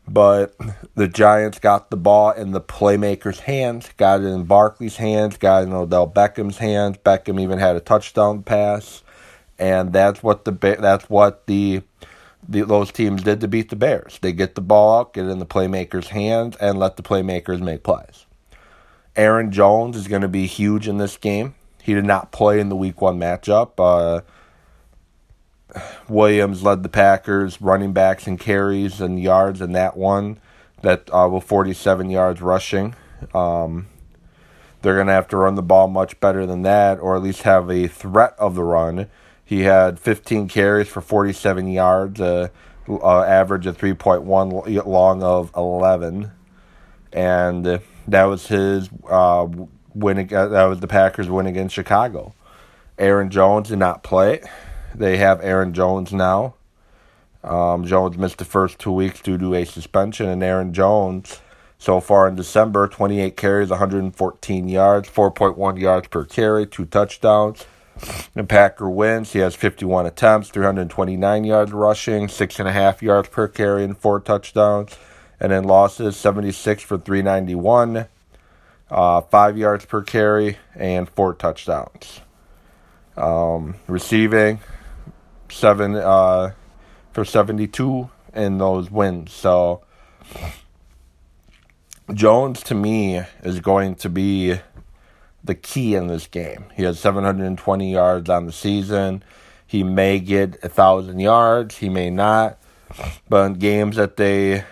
But 0.07 0.55
the 0.95 1.07
Giants 1.07 1.59
got 1.59 1.89
the 1.89 1.97
ball 1.97 2.31
in 2.31 2.51
the 2.51 2.59
playmaker's 2.59 3.41
hands, 3.41 3.89
got 3.97 4.21
it 4.21 4.25
in 4.25 4.43
Barkley's 4.43 4.97
hands, 4.97 5.37
got 5.37 5.63
it 5.63 5.67
in 5.67 5.73
Odell 5.73 6.07
Beckham's 6.07 6.57
hands. 6.57 6.97
Beckham 6.97 7.39
even 7.39 7.59
had 7.59 7.75
a 7.75 7.79
touchdown 7.79 8.43
pass, 8.43 9.03
and 9.57 9.93
that's 9.93 10.21
what 10.21 10.43
the 10.43 10.51
that's 10.51 11.09
what 11.09 11.45
the 11.47 11.81
the, 12.47 12.61
those 12.61 12.91
teams 12.91 13.23
did 13.23 13.41
to 13.41 13.47
beat 13.47 13.69
the 13.69 13.75
Bears. 13.75 14.19
They 14.21 14.33
get 14.33 14.55
the 14.55 14.61
ball 14.61 15.05
get 15.05 15.25
it 15.25 15.29
in 15.29 15.39
the 15.39 15.45
playmakers' 15.45 16.07
hands, 16.07 16.55
and 16.57 16.79
let 16.79 16.97
the 16.97 17.03
playmakers 17.03 17.61
make 17.61 17.83
plays. 17.83 18.25
Aaron 19.15 19.51
Jones 19.51 19.95
is 19.95 20.07
going 20.07 20.21
to 20.21 20.27
be 20.27 20.45
huge 20.45 20.87
in 20.87 20.97
this 20.97 21.17
game. 21.17 21.55
He 21.81 21.93
did 21.93 22.05
not 22.05 22.31
play 22.31 22.59
in 22.59 22.69
the 22.69 22.75
week 22.75 23.01
one 23.01 23.19
matchup. 23.19 23.71
Uh, 23.77 24.21
Williams 26.07 26.63
led 26.63 26.83
the 26.83 26.89
Packers 26.89 27.61
running 27.61 27.93
backs 27.93 28.27
and 28.27 28.39
carries 28.39 29.01
and 29.01 29.21
yards 29.21 29.61
in 29.61 29.71
that 29.73 29.97
one. 29.97 30.39
That 30.81 31.09
uh, 31.13 31.29
with 31.31 31.43
47 31.43 32.09
yards 32.09 32.41
rushing. 32.41 32.95
Um, 33.35 33.87
they're 34.81 34.95
going 34.95 35.07
to 35.07 35.13
have 35.13 35.27
to 35.29 35.37
run 35.37 35.55
the 35.55 35.61
ball 35.61 35.87
much 35.87 36.19
better 36.19 36.45
than 36.45 36.63
that, 36.63 36.99
or 36.99 37.15
at 37.15 37.21
least 37.21 37.43
have 37.43 37.69
a 37.69 37.87
threat 37.87 38.33
of 38.39 38.55
the 38.55 38.63
run. 38.63 39.07
He 39.51 39.63
had 39.63 39.99
15 39.99 40.47
carries 40.47 40.87
for 40.87 41.01
47 41.01 41.67
yards, 41.67 42.21
uh, 42.21 42.47
uh, 42.87 43.23
average 43.23 43.65
of 43.67 43.77
3.1 43.77 44.85
long 44.85 45.23
of 45.23 45.51
11, 45.57 46.31
and 47.11 47.81
that 48.07 48.23
was 48.23 48.47
his 48.47 48.89
uh, 49.09 49.45
win. 49.93 50.25
That 50.27 50.63
was 50.67 50.79
the 50.79 50.87
Packers 50.87 51.29
win 51.29 51.47
against 51.47 51.75
Chicago. 51.75 52.33
Aaron 52.97 53.29
Jones 53.29 53.67
did 53.67 53.79
not 53.79 54.03
play. 54.03 54.41
They 54.95 55.17
have 55.17 55.43
Aaron 55.43 55.73
Jones 55.73 56.13
now. 56.13 56.53
Um, 57.43 57.85
Jones 57.85 58.17
missed 58.17 58.37
the 58.37 58.45
first 58.45 58.79
two 58.79 58.93
weeks 58.93 59.19
due 59.19 59.37
to 59.37 59.53
a 59.55 59.65
suspension, 59.65 60.29
and 60.29 60.41
Aaron 60.41 60.73
Jones 60.73 61.41
so 61.77 61.99
far 61.99 62.25
in 62.29 62.35
December 62.35 62.87
28 62.87 63.35
carries, 63.35 63.69
114 63.69 64.69
yards, 64.69 65.09
4.1 65.09 65.77
yards 65.77 66.07
per 66.07 66.23
carry, 66.23 66.65
two 66.65 66.85
touchdowns. 66.85 67.65
Packer 68.47 68.89
wins. 68.89 69.33
He 69.33 69.39
has 69.39 69.55
51 69.55 70.05
attempts, 70.05 70.49
329 70.49 71.43
yards 71.43 71.71
rushing, 71.71 72.27
six 72.27 72.59
and 72.59 72.67
a 72.67 72.71
half 72.71 73.01
yards 73.01 73.29
per 73.29 73.47
carry, 73.47 73.83
and 73.83 73.97
four 73.97 74.19
touchdowns. 74.19 74.97
And 75.39 75.51
then 75.51 75.63
losses 75.63 76.15
76 76.17 76.83
for 76.83 76.97
391, 76.97 78.05
uh, 78.89 79.21
five 79.21 79.57
yards 79.57 79.85
per 79.85 80.03
carry, 80.03 80.57
and 80.75 81.09
four 81.09 81.33
touchdowns. 81.33 82.21
Um, 83.17 83.75
receiving 83.87 84.59
seven 85.49 85.95
uh, 85.95 86.53
for 87.11 87.25
72 87.25 88.09
in 88.33 88.57
those 88.57 88.89
wins. 88.89 89.33
So 89.33 89.81
Jones 92.13 92.61
to 92.63 92.75
me 92.75 93.21
is 93.43 93.59
going 93.59 93.95
to 93.95 94.09
be 94.09 94.59
the 95.43 95.55
key 95.55 95.95
in 95.95 96.07
this 96.07 96.27
game. 96.27 96.65
He 96.75 96.83
has 96.83 96.99
720 96.99 97.91
yards 97.91 98.29
on 98.29 98.45
the 98.45 98.51
season. 98.51 99.23
He 99.65 99.83
may 99.83 100.19
get 100.19 100.63
a 100.63 100.69
thousand 100.69 101.19
yards. 101.19 101.77
He 101.77 101.89
may 101.89 102.09
not. 102.09 102.57
But 103.29 103.45
in 103.45 103.53
games 103.53 103.95
that 103.95 104.17
they 104.17 104.65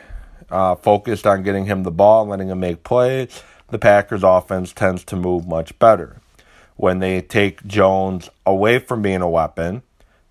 uh, 0.49 0.75
focused 0.75 1.25
on 1.25 1.43
getting 1.43 1.65
him 1.65 1.83
the 1.83 1.91
ball 1.91 2.25
letting 2.25 2.49
him 2.49 2.59
make 2.59 2.83
plays, 2.83 3.43
the 3.69 3.79
Packers' 3.79 4.23
offense 4.23 4.73
tends 4.73 5.03
to 5.05 5.15
move 5.15 5.47
much 5.47 5.77
better. 5.79 6.21
When 6.75 6.99
they 6.99 7.21
take 7.21 7.65
Jones 7.65 8.29
away 8.45 8.79
from 8.79 9.01
being 9.01 9.21
a 9.21 9.29
weapon, 9.29 9.83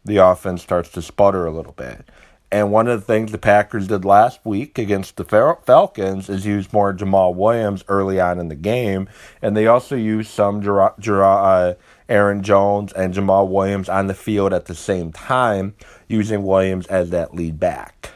the 0.04 0.16
offense 0.16 0.62
starts 0.62 0.90
to 0.92 1.02
sputter 1.02 1.46
a 1.46 1.52
little 1.52 1.72
bit. 1.72 2.08
And 2.50 2.72
one 2.72 2.88
of 2.88 3.00
the 3.00 3.06
things 3.06 3.30
the 3.30 3.38
Packers 3.38 3.88
did 3.88 4.06
last 4.06 4.40
week 4.42 4.78
against 4.78 5.16
the 5.16 5.24
Falcons 5.24 6.30
is 6.30 6.46
use 6.46 6.72
more 6.72 6.94
Jamaal 6.94 7.34
Williams 7.34 7.84
early 7.88 8.18
on 8.18 8.38
in 8.38 8.48
the 8.48 8.54
game, 8.54 9.06
and 9.42 9.54
they 9.54 9.66
also 9.66 9.96
used 9.96 10.30
some 10.30 10.66
uh, 10.66 11.74
Aaron 12.08 12.42
Jones 12.42 12.92
and 12.94 13.12
Jamaal 13.12 13.48
Williams 13.48 13.90
on 13.90 14.06
the 14.06 14.14
field 14.14 14.54
at 14.54 14.64
the 14.64 14.74
same 14.74 15.12
time, 15.12 15.74
using 16.08 16.42
Williams 16.42 16.86
as 16.86 17.10
that 17.10 17.34
lead 17.34 17.60
back. 17.60 18.12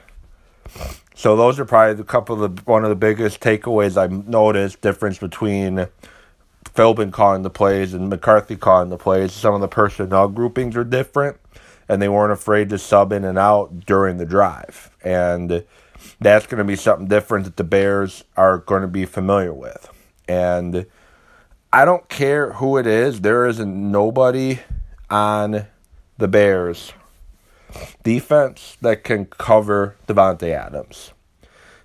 So 1.14 1.36
those 1.36 1.60
are 1.60 1.66
probably 1.66 2.00
a 2.00 2.04
couple 2.04 2.42
of 2.42 2.56
the, 2.56 2.62
one 2.62 2.84
of 2.84 2.88
the 2.88 2.96
biggest 2.96 3.40
takeaways 3.40 3.98
I've 3.98 4.26
noticed 4.26 4.80
difference 4.80 5.18
between 5.18 5.88
Philbin 6.64 7.12
calling 7.12 7.42
the 7.42 7.50
plays 7.50 7.92
and 7.92 8.08
McCarthy 8.08 8.56
calling 8.56 8.88
the 8.88 8.96
plays. 8.96 9.32
Some 9.32 9.54
of 9.54 9.60
the 9.60 9.68
personnel 9.68 10.28
groupings 10.28 10.74
are 10.74 10.84
different 10.84 11.36
and 11.92 12.00
they 12.00 12.08
weren't 12.08 12.32
afraid 12.32 12.70
to 12.70 12.78
sub 12.78 13.12
in 13.12 13.22
and 13.22 13.38
out 13.38 13.80
during 13.80 14.16
the 14.16 14.24
drive. 14.24 14.90
And 15.04 15.62
that's 16.18 16.46
going 16.46 16.56
to 16.56 16.64
be 16.64 16.74
something 16.74 17.06
different 17.06 17.44
that 17.44 17.58
the 17.58 17.64
Bears 17.64 18.24
are 18.34 18.56
going 18.56 18.80
to 18.80 18.88
be 18.88 19.04
familiar 19.04 19.52
with. 19.52 19.90
And 20.26 20.86
I 21.70 21.84
don't 21.84 22.08
care 22.08 22.54
who 22.54 22.78
it 22.78 22.86
is, 22.86 23.20
there 23.20 23.46
isn't 23.46 23.92
nobody 23.92 24.60
on 25.10 25.66
the 26.16 26.28
Bears 26.28 26.94
defense 28.02 28.78
that 28.80 29.04
can 29.04 29.26
cover 29.26 29.96
Davante 30.06 30.48
Adams. 30.48 31.12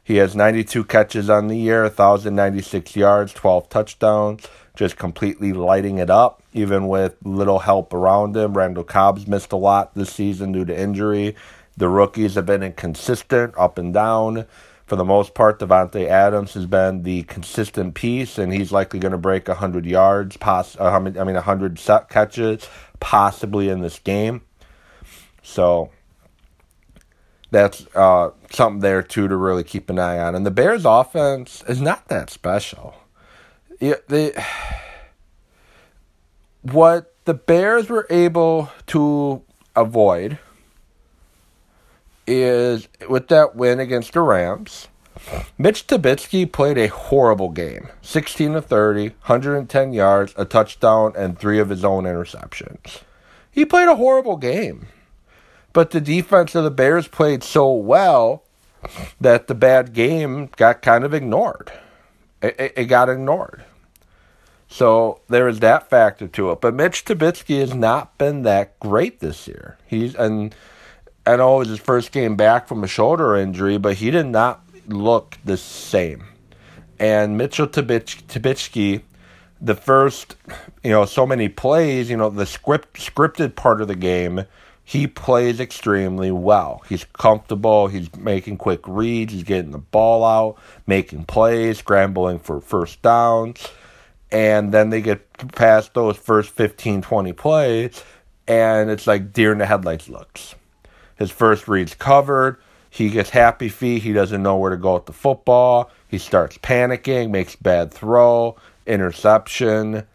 He 0.06 0.16
has 0.18 0.38
92 0.38 0.86
catches 0.86 1.30
on 1.30 1.48
the 1.48 1.58
year, 1.58 1.82
1,096 1.84 2.96
yards, 2.96 3.34
12 3.34 3.68
touchdowns, 3.68 4.48
just 4.78 4.96
completely 4.96 5.54
lighting 5.54 5.98
it 5.98 6.10
up, 6.10 6.44
even 6.54 6.88
with 6.88 7.16
little 7.24 7.60
help 7.60 7.94
around 7.94 8.38
him. 8.38 8.56
Randall 8.56 8.84
Cobb's 8.84 9.28
missed 9.28 9.52
a 9.52 9.58
lot 9.58 9.96
this 9.96 10.14
season 10.14 10.52
due 10.52 10.66
to 10.66 10.80
injury. 10.80 11.36
The 11.76 11.90
rookies 11.90 12.36
have 12.36 12.46
been 12.46 12.62
inconsistent, 12.62 13.56
up 13.58 13.80
and 13.80 13.92
down. 13.92 14.46
For 14.86 14.96
the 14.96 15.04
most 15.04 15.34
part, 15.34 15.60
Davante 15.60 16.08
Adams 16.08 16.54
has 16.54 16.68
been 16.68 17.02
the 17.02 17.24
consistent 17.24 17.96
piece, 17.96 18.38
and 18.38 18.54
he's 18.54 18.72
likely 18.72 19.00
going 19.00 19.12
to 19.14 19.18
break 19.18 19.48
100 19.48 19.86
yards, 19.86 20.38
poss- 20.38 20.80
uh, 20.80 20.92
I 20.92 21.00
mean, 21.00 21.16
100 21.16 21.80
set 21.80 22.08
catches, 22.08 22.70
possibly 23.00 23.70
in 23.70 23.82
this 23.82 23.98
game. 23.98 24.44
So 25.42 25.90
that's 27.50 27.88
uh, 27.96 28.30
something 28.52 28.82
there 28.82 29.02
too 29.02 29.28
to 29.28 29.36
really 29.36 29.64
keep 29.64 29.90
an 29.90 29.98
eye 29.98 30.20
on. 30.20 30.36
And 30.36 30.46
the 30.46 30.52
Bears' 30.52 30.86
offense 30.86 31.64
is 31.68 31.82
not 31.82 32.08
that 32.10 32.30
special. 32.30 32.96
Yeah, 33.80 33.96
what 36.62 37.14
the 37.26 37.34
Bears 37.34 37.90
were 37.90 38.08
able 38.10 38.72
to 38.88 39.44
avoid 39.76 40.40
is 42.26 42.88
with 43.08 43.28
that 43.28 43.56
win 43.56 43.80
against 43.80 44.14
the 44.14 44.22
Rams. 44.22 44.88
Mitch 45.58 45.88
Trubisky 45.88 46.52
played 46.52 46.78
a 46.78 46.88
horrible 46.88 47.50
game. 47.50 47.88
16 48.02 48.54
to 48.54 48.62
30, 48.62 49.10
110 49.10 49.94
yards, 49.94 50.34
a 50.38 50.46
touchdown, 50.46 51.14
and 51.18 51.38
three 51.38 51.60
of 51.60 51.70
his 51.70 51.84
own 51.84 52.04
interceptions. 52.04 53.02
He 53.52 53.66
played 53.66 53.88
a 53.88 53.96
horrible 53.96 54.38
game. 54.38 54.88
But 55.74 55.92
the 55.92 56.02
defense 56.02 56.56
of 56.56 56.64
the 56.64 56.72
Bears 56.72 57.08
played 57.08 57.44
so 57.44 57.72
well 57.72 58.44
that 59.20 59.48
the 59.48 59.56
bad 59.56 59.94
game 59.94 60.50
got 60.56 60.82
kind 60.82 61.04
of 61.04 61.14
ignored. 61.14 61.72
It, 62.42 62.74
it, 62.76 62.86
got 62.86 63.10
ignored. 63.10 63.64
So 64.68 65.22
there 65.28 65.48
is 65.48 65.60
that 65.62 65.90
factor 65.90 66.28
to 66.28 66.52
it. 66.52 66.62
But 66.62 66.74
Mitch 66.74 67.04
Trubisky 67.04 67.60
has 67.60 67.74
not 67.74 68.18
been 68.18 68.44
that 68.44 68.80
great 68.80 69.20
this 69.20 69.48
year. 69.48 69.78
He's 69.88 70.14
and 70.14 70.54
I 71.26 71.36
know 71.36 71.56
it 71.56 71.60
was 71.60 71.70
his 71.70 71.80
first 71.80 72.12
game 72.12 72.36
back 72.36 72.68
from 72.68 72.84
a 72.84 72.88
shoulder 72.88 73.36
injury, 73.36 73.78
but 73.78 73.98
he 73.98 74.12
did 74.12 74.28
not 74.28 74.62
look 74.88 75.38
the 75.44 75.58
same. 75.58 76.26
And 77.00 77.38
Mitchell 77.38 77.68
Trubisky, 77.68 79.02
the 79.60 79.76
first, 79.76 80.36
you 80.84 80.92
know, 80.92 81.06
so 81.06 81.26
many 81.26 81.50
plays, 81.50 82.10
you 82.10 82.18
know, 82.18 82.30
the 82.30 82.46
script 82.46 83.00
scripted 83.00 83.56
part 83.56 83.82
of 83.82 83.88
the 83.88 83.96
game 83.96 84.46
he 84.88 85.06
plays 85.06 85.60
extremely 85.60 86.32
well. 86.32 86.82
He's 86.88 87.04
comfortable. 87.04 87.88
He's 87.88 88.16
making 88.16 88.56
quick 88.56 88.80
reads. 88.88 89.34
He's 89.34 89.44
getting 89.44 89.72
the 89.72 89.80
ball 89.80 90.24
out, 90.24 90.58
making 90.88 91.26
plays, 91.26 91.80
scrambling 91.80 92.40
for 92.40 92.62
first 92.62 93.02
downs. 93.02 93.68
And 94.32 94.74
then 94.74 94.90
they 94.90 95.02
get 95.02 95.30
past 95.50 95.94
those 95.94 96.16
first 96.16 96.52
15, 96.52 97.02
20 97.02 97.34
plays, 97.34 98.02
and 98.48 98.90
it's 98.90 99.06
like 99.06 99.34
deer 99.34 99.52
in 99.52 99.58
the 99.58 99.66
headlights 99.66 100.08
looks. 100.08 100.56
His 101.18 101.32
first 101.32 101.68
read's 101.68 101.94
covered. 101.94 102.56
He 102.90 103.10
gets 103.10 103.32
happy 103.32 103.68
feet. 103.68 104.04
He 104.04 104.14
doesn't 104.14 104.42
know 104.42 104.56
where 104.56 104.72
to 104.72 104.78
go 104.78 104.94
with 104.94 105.06
the 105.06 105.12
football. 105.12 105.92
He 106.08 106.18
starts 106.18 106.58
panicking, 106.60 107.30
makes 107.30 107.58
bad 107.58 107.94
throw, 107.94 108.56
interception, 108.86 110.08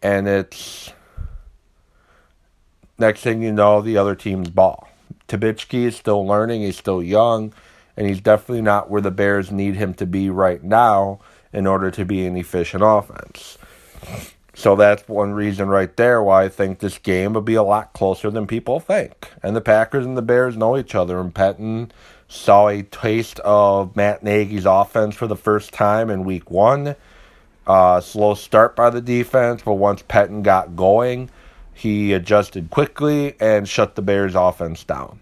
and 0.00 0.28
it's 0.28 0.92
Next 3.02 3.22
thing 3.22 3.42
you 3.42 3.50
know, 3.50 3.80
the 3.80 3.96
other 3.96 4.14
team's 4.14 4.48
ball. 4.48 4.88
Trubisky 5.26 5.86
is 5.86 5.96
still 5.96 6.24
learning. 6.24 6.62
He's 6.62 6.78
still 6.78 7.02
young, 7.02 7.52
and 7.96 8.06
he's 8.06 8.20
definitely 8.20 8.62
not 8.62 8.90
where 8.90 9.00
the 9.00 9.10
Bears 9.10 9.50
need 9.50 9.74
him 9.74 9.92
to 9.94 10.06
be 10.06 10.30
right 10.30 10.62
now 10.62 11.18
in 11.52 11.66
order 11.66 11.90
to 11.90 12.04
be 12.04 12.24
an 12.26 12.36
efficient 12.36 12.84
offense. 12.86 13.58
So 14.54 14.76
that's 14.76 15.08
one 15.08 15.32
reason 15.32 15.68
right 15.68 15.96
there 15.96 16.22
why 16.22 16.44
I 16.44 16.48
think 16.48 16.78
this 16.78 16.98
game 16.98 17.32
will 17.32 17.42
be 17.42 17.56
a 17.56 17.64
lot 17.64 17.92
closer 17.92 18.30
than 18.30 18.46
people 18.46 18.78
think. 18.78 19.32
And 19.42 19.56
the 19.56 19.60
Packers 19.60 20.06
and 20.06 20.16
the 20.16 20.22
Bears 20.22 20.56
know 20.56 20.78
each 20.78 20.94
other, 20.94 21.18
and 21.18 21.34
Pettine 21.34 21.90
saw 22.28 22.68
a 22.68 22.84
taste 22.84 23.40
of 23.40 23.96
Matt 23.96 24.22
Nagy's 24.22 24.64
offense 24.64 25.16
for 25.16 25.26
the 25.26 25.34
first 25.34 25.72
time 25.72 26.08
in 26.08 26.22
week 26.22 26.52
one. 26.52 26.94
Uh, 27.66 28.00
slow 28.00 28.34
start 28.34 28.76
by 28.76 28.90
the 28.90 29.00
defense, 29.00 29.62
but 29.64 29.74
once 29.74 30.02
Pettine 30.02 30.44
got 30.44 30.76
going, 30.76 31.30
he 31.74 32.12
adjusted 32.12 32.70
quickly 32.70 33.34
and 33.40 33.68
shut 33.68 33.94
the 33.94 34.02
Bears 34.02 34.34
offense 34.34 34.84
down. 34.84 35.20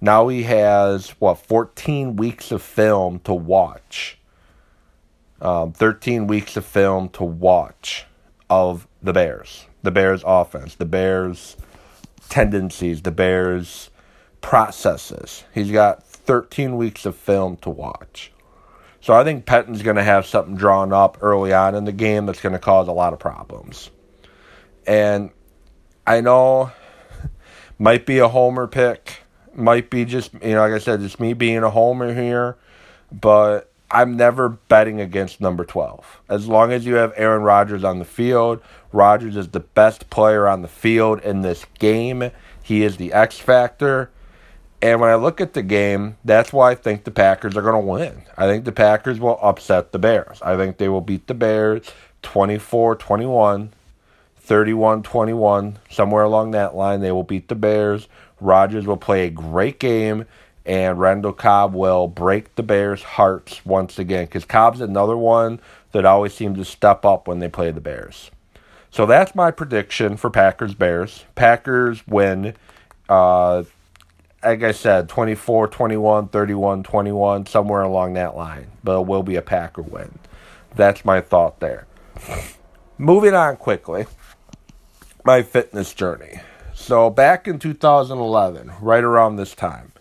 Now 0.00 0.28
he 0.28 0.42
has, 0.44 1.10
what, 1.18 1.38
14 1.38 2.16
weeks 2.16 2.52
of 2.52 2.62
film 2.62 3.20
to 3.20 3.32
watch. 3.32 4.18
Um, 5.40 5.72
13 5.72 6.26
weeks 6.26 6.56
of 6.56 6.64
film 6.64 7.08
to 7.10 7.24
watch 7.24 8.06
of 8.48 8.86
the 9.02 9.12
Bears, 9.12 9.66
the 9.82 9.90
Bears 9.90 10.22
offense, 10.26 10.74
the 10.76 10.86
Bears 10.86 11.56
tendencies, 12.28 13.02
the 13.02 13.10
Bears 13.10 13.90
processes. 14.40 15.44
He's 15.52 15.70
got 15.70 16.02
13 16.04 16.76
weeks 16.76 17.04
of 17.04 17.16
film 17.16 17.56
to 17.58 17.70
watch. 17.70 18.32
So 19.00 19.14
I 19.14 19.24
think 19.24 19.46
Pettine's 19.46 19.82
going 19.82 19.96
to 19.96 20.02
have 20.02 20.26
something 20.26 20.56
drawn 20.56 20.92
up 20.92 21.18
early 21.20 21.52
on 21.52 21.74
in 21.74 21.84
the 21.84 21.92
game 21.92 22.26
that's 22.26 22.40
going 22.40 22.54
to 22.54 22.58
cause 22.58 22.88
a 22.88 22.92
lot 22.92 23.12
of 23.12 23.18
problems. 23.18 23.90
And 24.86 25.30
I 26.06 26.20
know 26.20 26.72
might 27.78 28.06
be 28.06 28.18
a 28.18 28.28
homer 28.28 28.66
pick, 28.66 29.22
might 29.54 29.90
be 29.90 30.04
just 30.04 30.32
you 30.34 30.54
know 30.54 30.60
like 30.60 30.72
I 30.72 30.78
said, 30.78 31.00
just 31.00 31.20
me 31.20 31.32
being 31.32 31.62
a 31.62 31.70
homer 31.70 32.14
here, 32.14 32.56
but 33.12 33.72
I'm 33.90 34.16
never 34.16 34.48
betting 34.48 35.00
against 35.00 35.40
number 35.40 35.64
12. 35.64 36.20
As 36.28 36.48
long 36.48 36.72
as 36.72 36.84
you 36.84 36.94
have 36.96 37.12
Aaron 37.16 37.42
Rodgers 37.42 37.84
on 37.84 37.98
the 37.98 38.04
field, 38.04 38.60
Rodgers 38.92 39.36
is 39.36 39.48
the 39.48 39.60
best 39.60 40.10
player 40.10 40.48
on 40.48 40.62
the 40.62 40.68
field 40.68 41.20
in 41.20 41.42
this 41.42 41.64
game. 41.78 42.30
He 42.62 42.82
is 42.82 42.96
the 42.96 43.12
X 43.12 43.38
factor. 43.38 44.10
And 44.82 45.00
when 45.00 45.10
I 45.10 45.14
look 45.14 45.40
at 45.40 45.54
the 45.54 45.62
game, 45.62 46.16
that's 46.24 46.52
why 46.52 46.72
I 46.72 46.74
think 46.74 47.04
the 47.04 47.10
Packers 47.10 47.56
are 47.56 47.62
going 47.62 47.74
to 47.74 47.90
win. 47.90 48.22
I 48.36 48.46
think 48.46 48.64
the 48.64 48.72
Packers 48.72 49.18
will 49.18 49.38
upset 49.40 49.92
the 49.92 49.98
Bears. 49.98 50.42
I 50.42 50.56
think 50.56 50.76
they 50.76 50.88
will 50.88 51.00
beat 51.00 51.28
the 51.28 51.34
Bears 51.34 51.90
24 52.22 52.96
21, 52.96 53.72
31 54.46 55.02
21, 55.02 55.78
somewhere 55.90 56.22
along 56.22 56.52
that 56.52 56.74
line. 56.74 57.00
They 57.00 57.12
will 57.12 57.24
beat 57.24 57.48
the 57.48 57.54
Bears. 57.54 58.08
Rodgers 58.40 58.86
will 58.86 58.96
play 58.96 59.26
a 59.26 59.30
great 59.30 59.80
game, 59.80 60.24
and 60.64 61.00
Randall 61.00 61.32
Cobb 61.32 61.74
will 61.74 62.06
break 62.06 62.54
the 62.54 62.62
Bears' 62.62 63.02
hearts 63.02 63.66
once 63.66 63.98
again 63.98 64.26
because 64.26 64.44
Cobb's 64.44 64.80
another 64.80 65.16
one 65.16 65.60
that 65.92 66.04
always 66.04 66.32
seems 66.32 66.58
to 66.58 66.64
step 66.64 67.04
up 67.04 67.26
when 67.26 67.40
they 67.40 67.48
play 67.48 67.70
the 67.70 67.80
Bears. 67.80 68.30
So 68.90 69.04
that's 69.04 69.34
my 69.34 69.50
prediction 69.50 70.16
for 70.16 70.30
Packers 70.30 70.74
Bears. 70.74 71.24
Packers 71.34 72.06
win. 72.06 72.54
Uh, 73.08 73.64
like 74.44 74.62
I 74.62 74.72
said, 74.72 75.08
24 75.08 75.68
21, 75.68 76.28
31 76.28 76.82
21, 76.82 77.46
somewhere 77.46 77.82
along 77.82 78.14
that 78.14 78.36
line. 78.36 78.68
But 78.84 79.00
it 79.00 79.06
will 79.06 79.22
be 79.22 79.36
a 79.36 79.42
Packer 79.42 79.82
win. 79.82 80.18
That's 80.74 81.04
my 81.04 81.20
thought 81.20 81.58
there. 81.60 81.86
Moving 82.98 83.34
on 83.34 83.56
quickly, 83.56 84.06
my 85.26 85.42
fitness 85.42 85.92
journey. 85.92 86.40
So 86.72 87.10
back 87.10 87.48
in 87.48 87.58
2011, 87.58 88.70
right 88.80 89.02
around 89.02 89.34
this 89.34 89.56
time, 89.56 89.92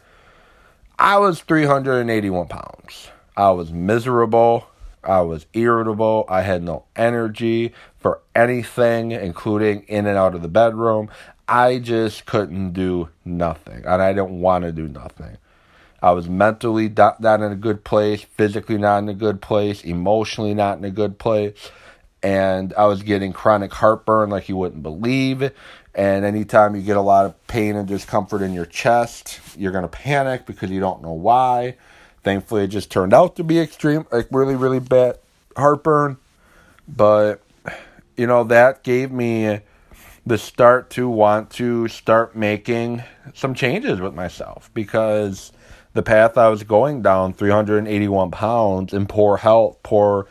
I 0.99 1.17
was 1.17 1.41
381 1.41 2.47
pounds. 2.47 3.09
I 3.35 3.49
was 3.49 3.73
miserable. 3.73 4.67
I 5.03 5.21
was 5.21 5.47
irritable. 5.53 6.25
I 6.29 6.43
had 6.43 6.61
no 6.61 6.85
energy 6.95 7.73
for 7.97 8.21
anything, 8.35 9.11
including 9.11 9.81
in 9.87 10.05
and 10.05 10.15
out 10.15 10.35
of 10.35 10.43
the 10.43 10.47
bedroom. 10.47 11.09
I 11.47 11.79
just 11.79 12.27
couldn't 12.27 12.73
do 12.73 13.09
nothing, 13.25 13.83
and 13.83 14.01
I 14.03 14.13
didn't 14.13 14.41
want 14.41 14.63
to 14.63 14.71
do 14.71 14.87
nothing. 14.87 15.37
I 16.03 16.11
was 16.11 16.29
mentally 16.29 16.87
not, 16.87 17.19
not 17.19 17.41
in 17.41 17.51
a 17.51 17.55
good 17.55 17.83
place, 17.83 18.21
physically 18.21 18.77
not 18.77 18.99
in 18.99 19.09
a 19.09 19.15
good 19.15 19.41
place, 19.41 19.83
emotionally 19.83 20.53
not 20.53 20.77
in 20.77 20.85
a 20.85 20.91
good 20.91 21.17
place, 21.17 21.71
and 22.23 22.73
I 22.75 22.85
was 22.85 23.03
getting 23.03 23.33
chronic 23.33 23.73
heartburn 23.73 24.29
like 24.29 24.49
you 24.49 24.55
wouldn't 24.55 24.83
believe. 24.83 25.51
And 25.93 26.25
anytime 26.25 26.75
you 26.75 26.81
get 26.81 26.97
a 26.97 27.01
lot 27.01 27.25
of 27.25 27.47
pain 27.47 27.75
and 27.75 27.87
discomfort 27.87 28.41
in 28.41 28.53
your 28.53 28.65
chest, 28.65 29.39
you're 29.57 29.71
going 29.71 29.83
to 29.83 29.87
panic 29.87 30.45
because 30.45 30.69
you 30.69 30.79
don't 30.79 31.01
know 31.01 31.13
why. 31.13 31.77
Thankfully, 32.23 32.63
it 32.63 32.67
just 32.67 32.91
turned 32.91 33.13
out 33.13 33.35
to 33.35 33.43
be 33.43 33.59
extreme, 33.59 34.05
like 34.11 34.27
really, 34.31 34.55
really 34.55 34.79
bad 34.79 35.19
heartburn. 35.55 36.17
But, 36.87 37.41
you 38.17 38.27
know, 38.27 38.43
that 38.45 38.83
gave 38.83 39.11
me 39.11 39.59
the 40.25 40.37
start 40.37 40.89
to 40.91 41.07
want 41.07 41.51
to 41.51 41.87
start 41.87 42.35
making 42.35 43.03
some 43.33 43.53
changes 43.53 44.01
with 44.01 44.13
myself 44.13 44.71
because 44.73 45.51
the 45.93 46.01
path 46.01 46.37
I 46.37 46.49
was 46.49 46.63
going 46.63 47.03
down, 47.03 47.33
381 47.33 48.31
pounds 48.31 48.93
in 48.93 49.05
poor 49.05 49.37
health, 49.37 49.77
poor, 49.83 50.27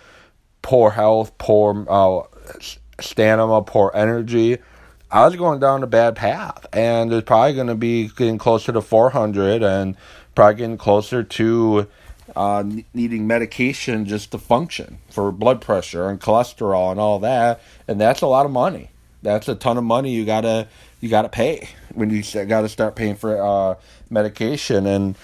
poor 0.65 0.91
health, 0.91 1.39
poor 1.39 1.87
uh, 1.89 2.23
stamina, 3.01 3.63
poor 3.63 3.93
energy. 3.95 4.59
I 5.11 5.25
was 5.25 5.37
going 5.37 5.61
down 5.61 5.85
a 5.85 5.87
bad 5.87 6.17
path, 6.17 6.67
and 6.73 7.13
it's 7.13 7.25
probably 7.25 7.55
going 7.55 7.69
to 7.69 7.77
be 7.77 8.09
getting 8.09 8.39
closer 8.39 8.73
to 8.73 8.81
400, 8.81 9.63
and 9.63 9.97
probably 10.35 10.57
getting 10.57 10.79
closer 10.79 11.23
to 11.23 11.87
uh, 12.35 12.65
needing 12.93 13.29
medication 13.29 14.07
just 14.07 14.33
to 14.33 14.39
function 14.39 14.99
for 15.09 15.31
blood 15.31 15.61
pressure 15.61 16.09
and 16.09 16.21
cholesterol 16.21 16.91
and 16.91 16.99
all 16.99 17.21
that, 17.21 17.61
and 17.87 18.01
that's 18.01 18.23
a 18.23 18.27
lot 18.27 18.45
of 18.45 18.51
money 18.51 18.91
that's 19.25 19.49
a 19.49 19.55
ton 19.55 19.79
of 19.79 19.85
money 19.85 20.13
you 20.13 20.25
gotta 20.25 20.69
you 21.01 21.09
gotta 21.09 21.29
pay 21.29 21.69
when 21.95 22.11
you 22.11 22.23
gotta 22.47 22.69
start 22.69 22.95
paying 22.95 23.17
for 23.17 23.43
uh, 23.43 23.75
medication. 24.11 24.87
And 24.87 25.17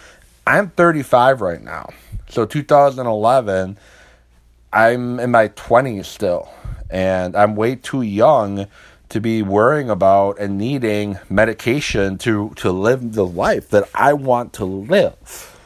I'm 0.47 0.71
35 0.71 1.41
right 1.41 1.63
now, 1.63 1.91
so 2.29 2.47
2011, 2.47 3.79
I'm 4.73 5.19
in 5.19 5.31
my 5.33 5.49
20s 5.49 6.05
still, 6.05 6.49
and 6.89 7.37
I'm 7.37 7.57
way 7.57 7.75
too 7.75 8.03
young 8.03 8.67
to 9.09 9.21
be 9.21 9.43
worrying 9.43 9.91
about 9.91 10.39
and 10.39 10.57
needing 10.57 11.19
medication 11.29 12.17
to 12.19 12.51
to 12.57 12.71
live 12.71 13.15
the 13.15 13.27
life 13.27 13.71
that 13.71 13.89
I 13.95 14.13
want 14.13 14.53
to 14.55 14.65
live. 14.65 15.59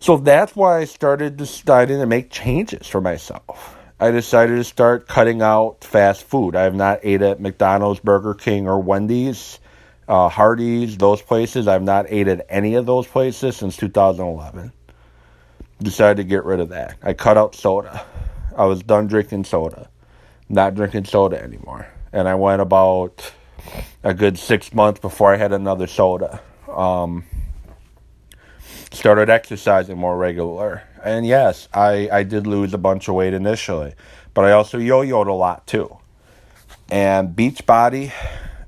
So 0.00 0.16
that's 0.16 0.56
why 0.56 0.78
I 0.78 0.84
started 0.84 1.36
deciding 1.36 1.98
to 1.98 2.06
make 2.06 2.30
changes 2.30 2.88
for 2.88 3.00
myself. 3.00 3.76
I 4.00 4.10
decided 4.10 4.56
to 4.56 4.64
start 4.64 5.06
cutting 5.06 5.42
out 5.42 5.84
fast 5.84 6.24
food. 6.24 6.56
I 6.56 6.62
have 6.62 6.74
not 6.74 7.00
ate 7.04 7.22
at 7.22 7.38
McDonald's, 7.38 8.00
Burger 8.00 8.34
King, 8.34 8.66
or 8.66 8.80
Wendy's, 8.80 9.60
uh, 10.08 10.28
Hardee's, 10.28 10.96
those 10.96 11.22
places. 11.22 11.68
I've 11.68 11.84
not 11.84 12.06
ate 12.08 12.26
at 12.26 12.46
any 12.48 12.74
of 12.74 12.86
those 12.86 13.06
places 13.06 13.56
since 13.56 13.76
2011. 13.76 14.72
Decided 15.82 16.18
to 16.18 16.24
get 16.24 16.44
rid 16.44 16.60
of 16.60 16.68
that. 16.68 16.96
I 17.02 17.12
cut 17.12 17.36
out 17.36 17.54
soda. 17.54 18.04
I 18.56 18.66
was 18.66 18.82
done 18.82 19.08
drinking 19.08 19.44
soda. 19.44 19.88
Not 20.48 20.74
drinking 20.74 21.06
soda 21.06 21.42
anymore. 21.42 21.88
And 22.12 22.28
I 22.28 22.34
went 22.34 22.62
about 22.62 23.32
a 24.02 24.14
good 24.14 24.38
six 24.38 24.72
months 24.72 25.00
before 25.00 25.34
I 25.34 25.36
had 25.36 25.52
another 25.52 25.86
soda. 25.86 26.40
Um, 26.68 27.24
started 28.92 29.30
exercising 29.30 29.98
more 29.98 30.16
regular. 30.16 30.82
And 31.02 31.26
yes, 31.26 31.68
I, 31.74 32.08
I 32.12 32.22
did 32.22 32.46
lose 32.46 32.74
a 32.74 32.78
bunch 32.78 33.08
of 33.08 33.14
weight 33.14 33.34
initially, 33.34 33.94
but 34.34 34.44
I 34.44 34.52
also 34.52 34.78
yo 34.78 35.02
yoed 35.02 35.26
a 35.26 35.32
lot 35.32 35.66
too. 35.66 35.98
And 36.90 37.34
Beachbody, 37.34 38.12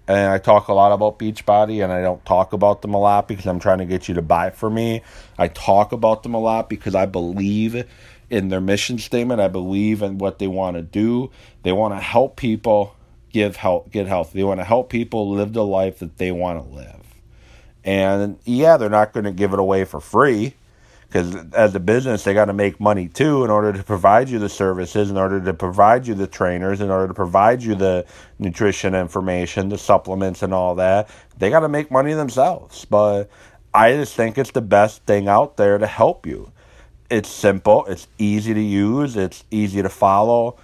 and 0.07 0.31
I 0.31 0.39
talk 0.39 0.69
a 0.69 0.75
lot 0.75 0.93
about 0.93 1.19
Beachbody, 1.19 1.83
and 1.83 1.93
I 1.93 2.03
don't 2.03 2.25
talk 2.25 2.53
about 2.53 2.83
them 2.83 2.95
a 2.95 2.99
lot 2.99 3.27
because 3.27 3.47
I'm 3.47 3.59
trying 3.59 3.79
to 3.79 3.87
get 3.87 4.09
you 4.09 4.15
to 4.15 4.23
buy 4.23 4.51
for 4.51 4.69
me. 4.69 5.03
I 5.39 5.49
talk 5.49 5.93
about 5.93 6.23
them 6.23 6.35
a 6.35 6.41
lot 6.41 6.69
because 6.69 6.95
I 6.95 7.07
believe 7.07 7.87
in 8.29 8.49
their 8.49 8.61
mission 8.61 8.99
statement. 8.99 9.41
I 9.41 9.49
believe 9.49 10.03
in 10.03 10.19
what 10.19 10.39
they 10.39 10.47
want 10.47 10.77
to 10.77 10.83
do. 10.83 11.31
They 11.63 11.73
want 11.73 11.95
to 11.95 12.01
help 12.01 12.37
people 12.37 12.95
give 13.31 13.57
help, 13.57 13.91
get 13.91 14.07
health. 14.07 14.33
They 14.33 14.45
want 14.45 14.61
to 14.61 14.65
help 14.65 14.91
people 14.91 15.31
live 15.31 15.53
the 15.53 15.65
life 15.65 15.99
that 16.01 16.19
they 16.19 16.31
want 16.31 16.63
to 16.63 16.75
live. 16.75 17.01
And 17.83 18.39
yeah, 18.45 18.77
they're 18.77 18.89
not 18.89 19.13
going 19.13 19.25
to 19.25 19.33
give 19.33 19.53
it 19.53 19.59
away 19.59 19.85
for 19.85 20.01
free 20.01 20.55
because 21.15 21.37
as 21.53 21.73
a 21.77 21.81
business, 21.81 22.25
they 22.25 22.35
got 22.35 22.47
to 22.47 22.53
make 22.53 22.81
money 22.81 23.07
too 23.07 23.45
in 23.45 23.51
order 23.51 23.73
to 23.73 23.85
provide 23.85 24.29
you 24.29 24.41
the 24.41 24.49
services, 24.49 25.11
in 25.11 25.17
order 25.17 25.41
to 25.41 25.55
provide 25.55 26.09
you 26.09 26.15
the 26.15 26.27
trainers, 26.27 26.81
in 26.81 26.91
order 26.91 27.07
to 27.07 27.15
provide 27.15 27.63
you 27.63 27.77
the 27.77 28.05
nutrition 28.41 28.97
information, 28.97 29.69
the 29.69 29.79
supplements, 29.79 30.43
and 30.43 30.53
all 30.53 30.75
that. 30.75 31.09
They 31.39 31.51
got 31.51 31.61
to 31.61 31.69
make 31.69 31.89
money 31.89 32.15
themselves. 32.15 32.85
But 32.85 33.31
I 33.73 33.93
just 33.93 34.17
think 34.17 34.39
it's 34.39 34.51
the 34.51 34.61
best 34.61 35.05
thing 35.05 35.29
out 35.29 35.57
there 35.57 35.79
to 35.79 35.87
help 35.87 36.27
you. 36.27 36.51
It's 37.09 37.29
simple, 37.29 37.87
it's 37.87 38.09
easy 38.19 38.53
to 38.53 38.61
use, 38.61 39.17
it's 39.17 39.45
easy 39.53 39.83
to 39.83 39.89
follow 39.89 40.59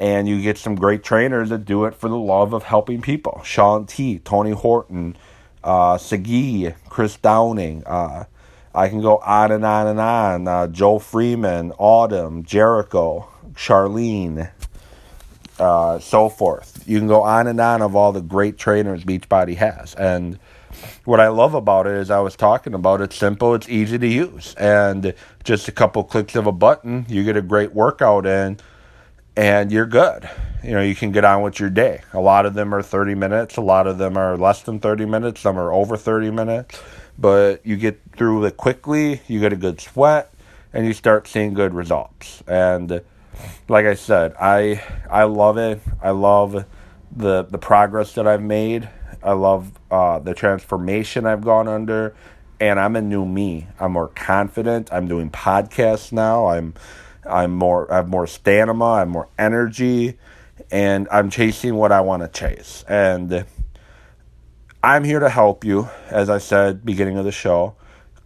and 0.00 0.26
you 0.26 0.42
get 0.42 0.58
some 0.58 0.74
great 0.74 1.04
trainers 1.04 1.50
that 1.50 1.64
do 1.64 1.84
it 1.84 1.94
for 1.94 2.08
the 2.08 2.16
love 2.16 2.52
of 2.52 2.64
helping 2.64 3.00
people. 3.00 3.40
Shaun 3.44 3.86
T, 3.86 4.18
Tony 4.18 4.50
Horton, 4.50 5.16
uh, 5.62 5.98
Sagi, 5.98 6.74
Chris 6.88 7.16
Downing. 7.16 7.84
Uh, 7.86 8.24
I 8.74 8.88
can 8.88 9.00
go 9.00 9.18
on 9.18 9.52
and 9.52 9.64
on 9.64 9.86
and 9.86 10.00
on. 10.00 10.48
Uh, 10.48 10.66
Joel 10.66 11.00
Freeman, 11.00 11.72
Autumn, 11.78 12.44
Jericho, 12.44 13.28
Charlene, 13.52 14.50
uh, 15.58 15.98
so 15.98 16.28
forth. 16.28 16.82
You 16.86 16.98
can 16.98 17.06
go 17.06 17.22
on 17.22 17.46
and 17.46 17.60
on 17.60 17.82
of 17.82 17.94
all 17.94 18.12
the 18.12 18.20
great 18.20 18.58
trainers 18.58 19.04
Beachbody 19.04 19.56
has. 19.56 19.94
And 19.94 20.38
what 21.04 21.20
I 21.20 21.28
love 21.28 21.54
about 21.54 21.86
it 21.86 21.94
is 21.94 22.10
I 22.10 22.20
was 22.20 22.34
talking 22.34 22.74
about 22.74 23.00
it's 23.00 23.16
simple, 23.16 23.54
it's 23.54 23.68
easy 23.68 23.98
to 23.98 24.08
use, 24.08 24.54
and 24.56 25.14
just 25.44 25.68
a 25.68 25.72
couple 25.72 26.02
clicks 26.02 26.34
of 26.34 26.46
a 26.46 26.52
button, 26.52 27.06
you 27.08 27.22
get 27.22 27.36
a 27.36 27.42
great 27.42 27.72
workout 27.72 28.26
in, 28.26 28.58
and 29.36 29.70
you're 29.70 29.86
good 29.86 30.28
you 30.64 30.70
know, 30.70 30.80
you 30.80 30.94
can 30.94 31.12
get 31.12 31.24
on 31.24 31.42
with 31.42 31.60
your 31.60 31.68
day. 31.68 32.00
A 32.14 32.20
lot 32.20 32.46
of 32.46 32.54
them 32.54 32.74
are 32.74 32.82
30 32.82 33.14
minutes, 33.14 33.56
a 33.56 33.60
lot 33.60 33.86
of 33.86 33.98
them 33.98 34.16
are 34.16 34.36
less 34.36 34.62
than 34.62 34.80
30 34.80 35.04
minutes, 35.04 35.40
some 35.40 35.58
are 35.58 35.72
over 35.72 35.96
30 35.96 36.30
minutes, 36.30 36.80
but 37.18 37.64
you 37.64 37.76
get 37.76 38.00
through 38.16 38.44
it 38.44 38.56
quickly, 38.56 39.22
you 39.28 39.40
get 39.40 39.52
a 39.52 39.56
good 39.56 39.80
sweat, 39.80 40.32
and 40.72 40.86
you 40.86 40.92
start 40.92 41.28
seeing 41.28 41.54
good 41.54 41.74
results. 41.74 42.42
And 42.46 43.02
like 43.68 43.86
I 43.86 43.94
said, 43.94 44.34
I 44.40 44.82
I 45.10 45.24
love 45.24 45.58
it. 45.58 45.80
I 46.02 46.10
love 46.10 46.64
the 47.14 47.44
the 47.44 47.58
progress 47.58 48.14
that 48.14 48.26
I've 48.26 48.42
made. 48.42 48.88
I 49.22 49.32
love 49.32 49.72
uh, 49.90 50.18
the 50.18 50.34
transformation 50.34 51.26
I've 51.26 51.42
gone 51.42 51.68
under, 51.68 52.14
and 52.60 52.78
I'm 52.78 52.96
a 52.96 53.00
new 53.00 53.24
me. 53.24 53.68
I'm 53.80 53.92
more 53.92 54.08
confident. 54.08 54.92
I'm 54.92 55.08
doing 55.08 55.30
podcasts 55.30 56.12
now. 56.12 56.46
I'm 56.48 56.74
I'm 57.26 57.52
more 57.52 57.90
I 57.92 57.96
have 57.96 58.08
more 58.08 58.26
stamina, 58.26 58.84
I 58.84 58.98
have 59.00 59.08
more 59.08 59.28
energy, 59.38 60.18
and 60.70 61.08
I'm 61.10 61.30
chasing 61.30 61.76
what 61.76 61.92
I 61.92 62.00
want 62.00 62.22
to 62.22 62.28
chase. 62.28 62.84
And 62.88 63.44
I'm 64.84 65.02
here 65.02 65.18
to 65.18 65.30
help 65.30 65.64
you, 65.64 65.88
as 66.10 66.28
I 66.28 66.36
said 66.36 66.84
beginning 66.84 67.16
of 67.16 67.24
the 67.24 67.32
show. 67.32 67.74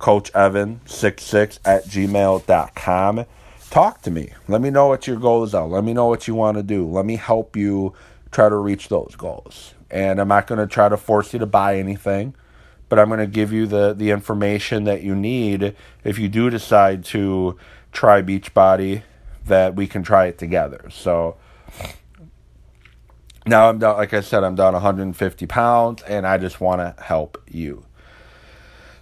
Coach 0.00 0.32
Evan66 0.32 1.60
at 1.64 1.84
gmail.com. 1.84 3.26
Talk 3.70 4.02
to 4.02 4.10
me. 4.10 4.32
Let 4.48 4.60
me 4.60 4.70
know 4.70 4.88
what 4.88 5.06
your 5.06 5.18
goals 5.18 5.54
are. 5.54 5.68
Let 5.68 5.84
me 5.84 5.92
know 5.92 6.06
what 6.06 6.26
you 6.26 6.34
want 6.34 6.56
to 6.56 6.64
do. 6.64 6.84
Let 6.84 7.06
me 7.06 7.14
help 7.14 7.54
you 7.54 7.94
try 8.32 8.48
to 8.48 8.56
reach 8.56 8.88
those 8.88 9.14
goals. 9.16 9.74
And 9.88 10.20
I'm 10.20 10.26
not 10.26 10.48
going 10.48 10.58
to 10.58 10.66
try 10.66 10.88
to 10.88 10.96
force 10.96 11.32
you 11.32 11.38
to 11.38 11.46
buy 11.46 11.78
anything, 11.78 12.34
but 12.88 12.98
I'm 12.98 13.06
going 13.06 13.20
to 13.20 13.28
give 13.28 13.52
you 13.52 13.68
the, 13.68 13.94
the 13.94 14.10
information 14.10 14.82
that 14.82 15.04
you 15.04 15.14
need 15.14 15.76
if 16.02 16.18
you 16.18 16.28
do 16.28 16.50
decide 16.50 17.04
to 17.04 17.56
try 17.92 18.20
Beachbody, 18.20 19.04
that 19.46 19.76
we 19.76 19.86
can 19.86 20.02
try 20.02 20.26
it 20.26 20.38
together. 20.38 20.88
So 20.90 21.36
now 23.48 23.68
I'm 23.68 23.78
down, 23.78 23.96
like 23.96 24.14
I 24.14 24.20
said, 24.20 24.44
I'm 24.44 24.54
down 24.54 24.74
150 24.74 25.46
pounds, 25.46 26.02
and 26.02 26.26
I 26.26 26.38
just 26.38 26.60
want 26.60 26.80
to 26.80 26.94
help 27.02 27.42
you. 27.48 27.84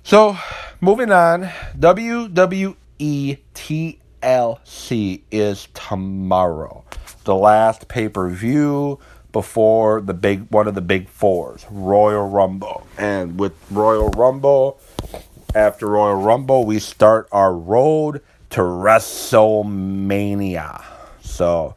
So 0.02 0.38
moving 0.80 1.10
on, 1.10 1.50
WWE 1.78 3.38
TLC 3.54 5.20
is 5.30 5.68
tomorrow, 5.74 6.84
the 7.24 7.34
last 7.34 7.88
pay 7.88 8.08
per 8.08 8.28
view 8.28 8.98
before 9.32 10.00
the 10.00 10.14
big 10.14 10.50
one 10.50 10.66
of 10.66 10.74
the 10.74 10.80
big 10.80 11.08
fours, 11.08 11.66
Royal 11.70 12.28
Rumble. 12.28 12.86
And 12.96 13.38
with 13.38 13.52
Royal 13.70 14.08
Rumble, 14.10 14.80
after 15.54 15.88
Royal 15.88 16.16
Rumble, 16.16 16.64
we 16.64 16.78
start 16.78 17.28
our 17.32 17.54
road 17.54 18.22
to 18.50 18.60
WrestleMania. 18.60 20.84
So 21.20 21.74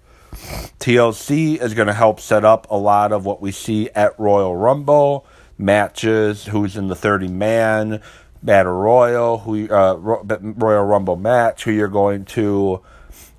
TLC 0.79 1.61
is 1.61 1.73
going 1.73 1.87
to 1.87 1.93
help 1.93 2.19
set 2.19 2.45
up 2.45 2.67
a 2.69 2.77
lot 2.77 3.11
of 3.11 3.25
what 3.25 3.41
we 3.41 3.51
see 3.51 3.89
at 3.91 4.19
Royal 4.19 4.55
Rumble 4.55 5.25
matches, 5.57 6.45
who's 6.45 6.77
in 6.77 6.87
the 6.87 6.95
30 6.95 7.27
man 7.27 8.01
battle 8.41 8.71
royal, 8.71 9.39
who 9.39 9.67
uh, 9.69 9.95
Royal 9.95 10.85
Rumble 10.85 11.17
match, 11.17 11.65
who 11.65 11.71
you're 11.71 11.87
going 11.87 12.25
to 12.25 12.81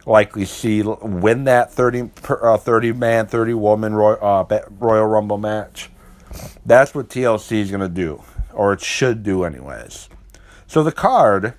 likely 0.06 0.44
see 0.44 0.82
win 0.82 1.44
that 1.44 1.72
30, 1.72 2.10
uh, 2.28 2.56
30 2.56 2.92
man, 2.92 3.26
30 3.26 3.54
woman 3.54 3.94
uh, 3.94 4.44
Royal 4.78 5.06
Rumble 5.06 5.38
match. 5.38 5.90
That's 6.64 6.94
what 6.94 7.08
TLC 7.08 7.60
is 7.60 7.70
going 7.70 7.80
to 7.80 7.88
do, 7.88 8.22
or 8.52 8.72
it 8.72 8.80
should 8.80 9.22
do, 9.22 9.44
anyways. 9.44 10.08
So 10.66 10.82
the 10.82 10.92
card 10.92 11.54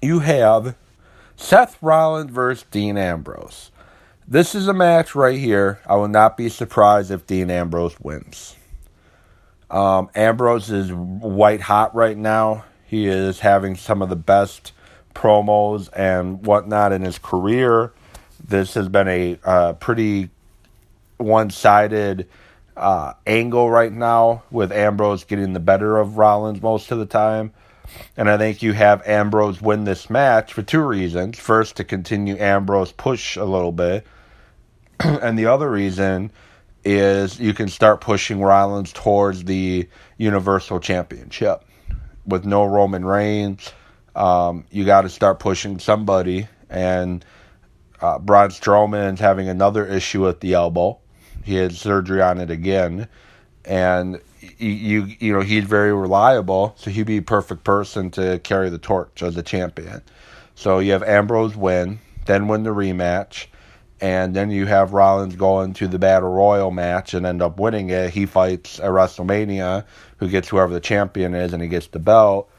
you 0.00 0.20
have 0.20 0.76
Seth 1.36 1.76
Rollins 1.82 2.30
versus 2.30 2.64
Dean 2.70 2.96
Ambrose. 2.96 3.69
This 4.32 4.54
is 4.54 4.68
a 4.68 4.72
match 4.72 5.16
right 5.16 5.36
here. 5.36 5.80
I 5.84 5.96
will 5.96 6.06
not 6.06 6.36
be 6.36 6.48
surprised 6.48 7.10
if 7.10 7.26
Dean 7.26 7.50
Ambrose 7.50 7.98
wins. 7.98 8.54
Um, 9.68 10.08
Ambrose 10.14 10.70
is 10.70 10.92
white 10.92 11.62
hot 11.62 11.96
right 11.96 12.16
now. 12.16 12.62
He 12.86 13.08
is 13.08 13.40
having 13.40 13.74
some 13.74 14.02
of 14.02 14.08
the 14.08 14.14
best 14.14 14.70
promos 15.16 15.88
and 15.96 16.46
whatnot 16.46 16.92
in 16.92 17.02
his 17.02 17.18
career. 17.18 17.92
This 18.46 18.74
has 18.74 18.88
been 18.88 19.08
a 19.08 19.36
uh, 19.42 19.72
pretty 19.72 20.30
one 21.16 21.50
sided 21.50 22.28
uh, 22.76 23.14
angle 23.26 23.68
right 23.68 23.92
now 23.92 24.44
with 24.52 24.70
Ambrose 24.70 25.24
getting 25.24 25.54
the 25.54 25.58
better 25.58 25.98
of 25.98 26.18
Rollins 26.18 26.62
most 26.62 26.92
of 26.92 27.00
the 27.00 27.06
time. 27.06 27.52
And 28.16 28.30
I 28.30 28.38
think 28.38 28.62
you 28.62 28.74
have 28.74 29.04
Ambrose 29.08 29.60
win 29.60 29.82
this 29.82 30.08
match 30.08 30.52
for 30.52 30.62
two 30.62 30.82
reasons. 30.82 31.36
First, 31.36 31.74
to 31.78 31.84
continue 31.84 32.36
Ambrose 32.36 32.92
push 32.92 33.34
a 33.34 33.44
little 33.44 33.72
bit. 33.72 34.06
and 35.22 35.38
the 35.38 35.46
other 35.46 35.70
reason 35.70 36.30
is 36.84 37.40
you 37.40 37.54
can 37.54 37.68
start 37.68 38.00
pushing 38.00 38.40
Rollins 38.40 38.92
towards 38.92 39.44
the 39.44 39.88
Universal 40.18 40.80
Championship. 40.80 41.64
With 42.26 42.44
no 42.44 42.64
Roman 42.64 43.04
Reigns, 43.04 43.72
um, 44.14 44.64
you 44.70 44.84
got 44.84 45.02
to 45.02 45.08
start 45.08 45.38
pushing 45.38 45.78
somebody. 45.78 46.48
And 46.68 47.24
uh, 48.00 48.18
Braun 48.18 48.50
Strowman's 48.50 49.20
having 49.20 49.48
another 49.48 49.86
issue 49.86 50.22
with 50.22 50.40
the 50.40 50.54
elbow. 50.54 50.98
He 51.42 51.54
had 51.54 51.72
surgery 51.74 52.20
on 52.20 52.38
it 52.38 52.50
again. 52.50 53.08
And 53.64 54.20
you 54.58 55.04
you 55.18 55.32
know 55.32 55.40
he's 55.40 55.64
very 55.64 55.92
reliable, 55.92 56.74
so 56.76 56.90
he'd 56.90 57.06
be 57.06 57.18
a 57.18 57.22
perfect 57.22 57.64
person 57.64 58.10
to 58.12 58.38
carry 58.40 58.70
the 58.70 58.78
torch 58.78 59.22
as 59.22 59.36
a 59.36 59.42
champion. 59.42 60.02
So 60.54 60.78
you 60.78 60.92
have 60.92 61.02
Ambrose 61.02 61.56
win, 61.56 62.00
then 62.26 62.48
win 62.48 62.62
the 62.62 62.70
rematch, 62.70 63.46
and 64.00 64.34
then 64.34 64.50
you 64.50 64.66
have 64.66 64.92
Rollins 64.92 65.36
go 65.36 65.60
into 65.60 65.86
the 65.88 65.98
Battle 65.98 66.30
Royal 66.30 66.70
match 66.70 67.14
and 67.14 67.26
end 67.26 67.42
up 67.42 67.58
winning 67.58 67.90
it. 67.90 68.10
He 68.10 68.26
fights 68.26 68.80
at 68.80 68.90
WrestleMania, 68.90 69.84
who 70.18 70.28
gets 70.28 70.48
whoever 70.48 70.72
the 70.72 70.80
champion 70.80 71.34
is, 71.34 71.52
and 71.52 71.62
he 71.62 71.68
gets 71.68 71.88
the 71.88 71.98
belt. 71.98 72.50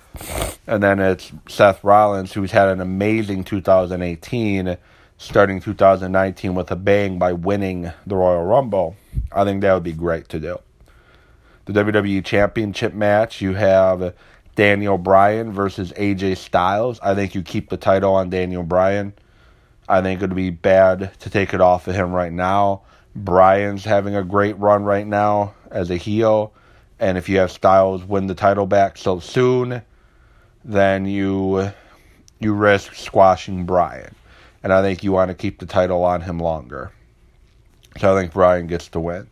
And 0.68 0.84
then 0.84 1.00
it's 1.00 1.32
Seth 1.48 1.84
Rollins, 1.84 2.34
who's 2.34 2.52
had 2.52 2.68
an 2.68 2.82
amazing 2.82 3.44
2018, 3.44 4.78
starting 5.18 5.60
2019 5.60 6.56
with 6.56 6.70
a 6.72 6.76
bang 6.76 7.18
by 7.18 7.34
winning 7.34 7.92
the 8.06 8.16
Royal 8.16 8.44
Rumble. 8.44 8.96
I 9.32 9.44
think 9.44 9.62
that 9.62 9.74
would 9.74 9.84
be 9.84 9.94
great 9.94 10.30
to 10.30 10.40
do 10.40 10.60
the 11.66 11.84
WWE 11.84 12.24
Championship 12.24 12.94
match, 12.94 13.42
you 13.42 13.54
have 13.54 14.14
Daniel 14.56 14.98
Bryan 14.98 15.52
versus 15.52 15.92
AJ 15.94 16.38
Styles. 16.38 17.00
I 17.02 17.16
think 17.16 17.36
you 17.36 17.42
keep 17.42 17.70
the 17.70 17.78
title 17.78 18.14
on 18.14 18.30
Daniel 18.30 18.64
Bryan. 18.64 19.14
I 19.92 20.02
think 20.02 20.22
it 20.22 20.30
would 20.30 20.36
be 20.38 20.52
bad 20.52 21.12
to 21.20 21.30
take 21.30 21.54
it 21.54 21.60
off 21.60 21.86
of 21.86 21.96
him 21.96 22.14
right 22.14 22.32
now. 22.32 22.84
Bryan's 23.14 23.84
having 23.84 24.16
a 24.16 24.24
great 24.24 24.58
run 24.58 24.86
right 24.86 25.06
now 25.06 25.54
as 25.70 25.92
a 25.92 25.98
heel. 25.98 26.54
And 26.98 27.18
if 27.18 27.28
you 27.28 27.40
have 27.40 27.52
Styles 27.52 28.06
win 28.06 28.28
the 28.28 28.34
title 28.34 28.66
back 28.66 28.98
so 28.98 29.20
soon, 29.20 29.82
then 30.64 31.06
you 31.06 31.74
you 32.40 32.54
risk 32.54 32.96
squashing 32.96 33.66
Bryan. 33.66 34.16
And 34.64 34.72
I 34.72 34.82
think 34.82 35.04
you 35.04 35.12
want 35.12 35.28
to 35.28 35.36
keep 35.36 35.60
the 35.60 35.66
title 35.66 36.06
on 36.06 36.22
him 36.22 36.40
longer. 36.40 36.94
So 38.00 38.16
I 38.16 38.22
think 38.22 38.32
Bryan 38.32 38.68
gets 38.68 38.88
to 38.90 39.00
win. 39.02 39.28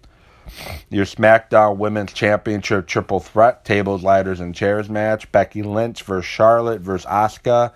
Your 0.90 1.06
SmackDown 1.06 1.78
Women's 1.78 2.12
Championship 2.12 2.86
Triple 2.86 3.22
Threat 3.22 3.64
Tables, 3.64 4.04
Ladders, 4.04 4.42
and 4.42 4.54
Chairs 4.54 4.90
match. 4.90 5.32
Becky 5.32 5.64
Lynch 5.64 6.04
versus 6.04 6.30
Charlotte 6.30 6.82
versus 6.82 7.06
Asuka. 7.06 7.72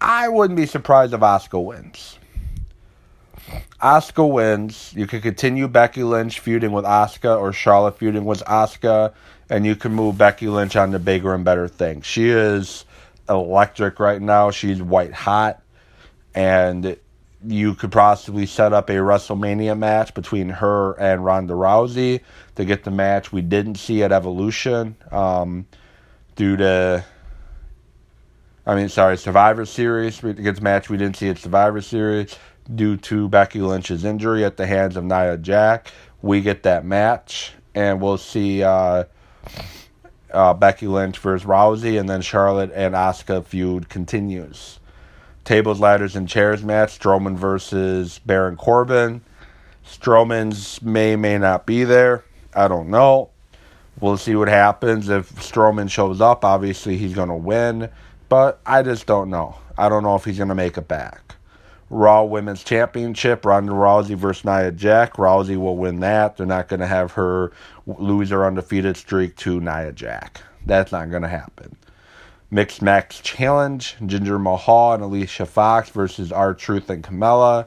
I 0.00 0.28
wouldn't 0.28 0.56
be 0.56 0.66
surprised 0.66 1.12
if 1.12 1.20
Asuka 1.20 1.62
wins. 1.62 2.18
Asuka 3.82 4.30
wins. 4.30 4.92
You 4.94 5.06
could 5.06 5.22
continue 5.22 5.68
Becky 5.68 6.02
Lynch 6.02 6.40
feuding 6.40 6.72
with 6.72 6.84
Asuka 6.84 7.38
or 7.38 7.52
Charlotte 7.52 7.98
feuding 7.98 8.24
with 8.24 8.42
Asuka, 8.44 9.12
and 9.48 9.66
you 9.66 9.76
can 9.76 9.92
move 9.92 10.18
Becky 10.18 10.48
Lynch 10.48 10.76
on 10.76 10.92
to 10.92 10.98
bigger 10.98 11.34
and 11.34 11.44
better 11.44 11.68
things. 11.68 12.06
She 12.06 12.28
is 12.28 12.84
electric 13.28 14.00
right 14.00 14.20
now. 14.20 14.50
She's 14.50 14.82
white 14.82 15.12
hot, 15.12 15.62
and 16.34 16.96
you 17.46 17.74
could 17.74 17.92
possibly 17.92 18.46
set 18.46 18.72
up 18.72 18.90
a 18.90 18.94
WrestleMania 18.94 19.78
match 19.78 20.12
between 20.14 20.48
her 20.48 20.92
and 21.00 21.24
Ronda 21.24 21.54
Rousey 21.54 22.20
to 22.56 22.64
get 22.64 22.84
the 22.84 22.90
match 22.90 23.32
we 23.32 23.40
didn't 23.40 23.76
see 23.76 24.02
at 24.02 24.12
Evolution 24.12 24.96
um, 25.10 25.66
due 26.36 26.56
to, 26.58 27.04
I 28.70 28.76
mean, 28.76 28.88
sorry, 28.88 29.18
Survivor 29.18 29.66
Series. 29.66 30.20
The 30.20 30.58
match 30.62 30.88
we 30.88 30.96
didn't 30.96 31.16
see 31.16 31.28
at 31.28 31.38
Survivor 31.38 31.80
Series 31.80 32.38
due 32.72 32.96
to 32.98 33.28
Becky 33.28 33.60
Lynch's 33.60 34.04
injury 34.04 34.44
at 34.44 34.58
the 34.58 34.64
hands 34.64 34.96
of 34.96 35.02
Nia 35.02 35.38
Jax. 35.38 35.90
We 36.22 36.40
get 36.40 36.62
that 36.62 36.84
match, 36.84 37.52
and 37.74 38.00
we'll 38.00 38.16
see 38.16 38.62
uh, 38.62 39.06
uh, 40.32 40.54
Becky 40.54 40.86
Lynch 40.86 41.18
versus 41.18 41.44
Rousey, 41.44 41.98
and 41.98 42.08
then 42.08 42.22
Charlotte 42.22 42.70
and 42.72 42.94
Asuka 42.94 43.44
feud 43.44 43.88
continues 43.88 44.78
tables, 45.44 45.80
ladders, 45.80 46.14
and 46.14 46.28
chairs 46.28 46.62
match. 46.62 46.96
Strowman 46.96 47.34
versus 47.34 48.20
Baron 48.20 48.56
Corbin. 48.56 49.20
Strowman's 49.84 50.80
may 50.80 51.16
may 51.16 51.38
not 51.38 51.66
be 51.66 51.82
there. 51.82 52.22
I 52.54 52.68
don't 52.68 52.88
know. 52.88 53.30
We'll 54.00 54.16
see 54.16 54.36
what 54.36 54.46
happens 54.46 55.08
if 55.08 55.34
Strowman 55.34 55.90
shows 55.90 56.20
up. 56.20 56.44
Obviously, 56.44 56.96
he's 56.96 57.14
going 57.14 57.30
to 57.30 57.34
win, 57.34 57.90
but 58.30 58.60
I 58.64 58.82
just 58.82 59.06
don't 59.06 59.28
know. 59.28 59.56
I 59.76 59.90
don't 59.90 60.02
know 60.02 60.14
if 60.14 60.24
he's 60.24 60.38
going 60.38 60.48
to 60.48 60.54
make 60.54 60.78
it 60.78 60.88
back. 60.88 61.34
Raw 61.90 62.22
Women's 62.22 62.62
Championship, 62.62 63.44
Ronda 63.44 63.72
Rousey 63.72 64.14
versus 64.14 64.44
Nia 64.44 64.70
Jax. 64.70 65.16
Rousey 65.16 65.56
will 65.56 65.76
win 65.76 66.00
that. 66.00 66.36
They're 66.36 66.46
not 66.46 66.68
going 66.68 66.80
to 66.80 66.86
have 66.86 67.12
her 67.12 67.52
lose 67.86 68.30
her 68.30 68.46
undefeated 68.46 68.96
streak 68.96 69.36
to 69.38 69.60
Nia 69.60 69.92
Jax. 69.92 70.40
That's 70.64 70.92
not 70.92 71.10
going 71.10 71.22
to 71.22 71.28
happen. 71.28 71.76
Mixed 72.52 72.80
Match 72.80 73.22
Challenge, 73.22 73.96
Jinder 74.00 74.40
Mahal 74.40 74.94
and 74.94 75.02
Alicia 75.02 75.46
Fox 75.46 75.90
versus 75.90 76.30
R-Truth 76.30 76.90
and 76.90 77.02
Carmella. 77.02 77.66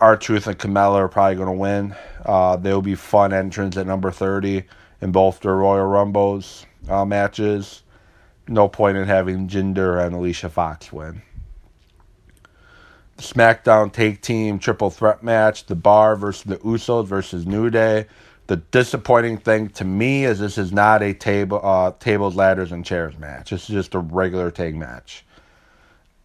R-Truth 0.00 0.46
and 0.46 0.58
Carmella 0.58 0.96
are 0.96 1.08
probably 1.08 1.36
going 1.36 1.48
to 1.48 1.52
win. 1.52 1.94
Uh, 2.26 2.56
they'll 2.56 2.82
be 2.82 2.94
fun 2.94 3.32
entrants 3.32 3.78
at 3.78 3.86
number 3.86 4.10
30 4.10 4.64
in 5.00 5.12
both 5.12 5.40
their 5.40 5.56
Royal 5.56 5.86
Rumbles 5.86 6.66
uh, 6.88 7.04
matches. 7.06 7.83
No 8.46 8.68
point 8.68 8.96
in 8.96 9.06
having 9.06 9.48
Jinder 9.48 10.04
and 10.04 10.14
Alicia 10.14 10.48
Fox 10.48 10.92
win. 10.92 11.22
SmackDown 13.18 13.92
Take 13.92 14.20
Team 14.20 14.58
Triple 14.58 14.90
Threat 14.90 15.22
match: 15.22 15.66
The 15.66 15.76
Bar 15.76 16.16
versus 16.16 16.44
the 16.44 16.56
Usos 16.58 17.06
versus 17.06 17.46
New 17.46 17.70
Day. 17.70 18.06
The 18.46 18.56
disappointing 18.56 19.38
thing 19.38 19.70
to 19.70 19.84
me 19.84 20.26
is 20.26 20.38
this 20.38 20.58
is 20.58 20.70
not 20.70 21.02
a 21.02 21.14
table, 21.14 21.60
uh, 21.62 21.92
tables, 21.98 22.36
ladders, 22.36 22.72
and 22.72 22.84
chairs 22.84 23.16
match. 23.18 23.50
This 23.50 23.62
is 23.62 23.68
just 23.74 23.94
a 23.94 24.00
regular 24.00 24.50
tag 24.50 24.76
match. 24.76 25.24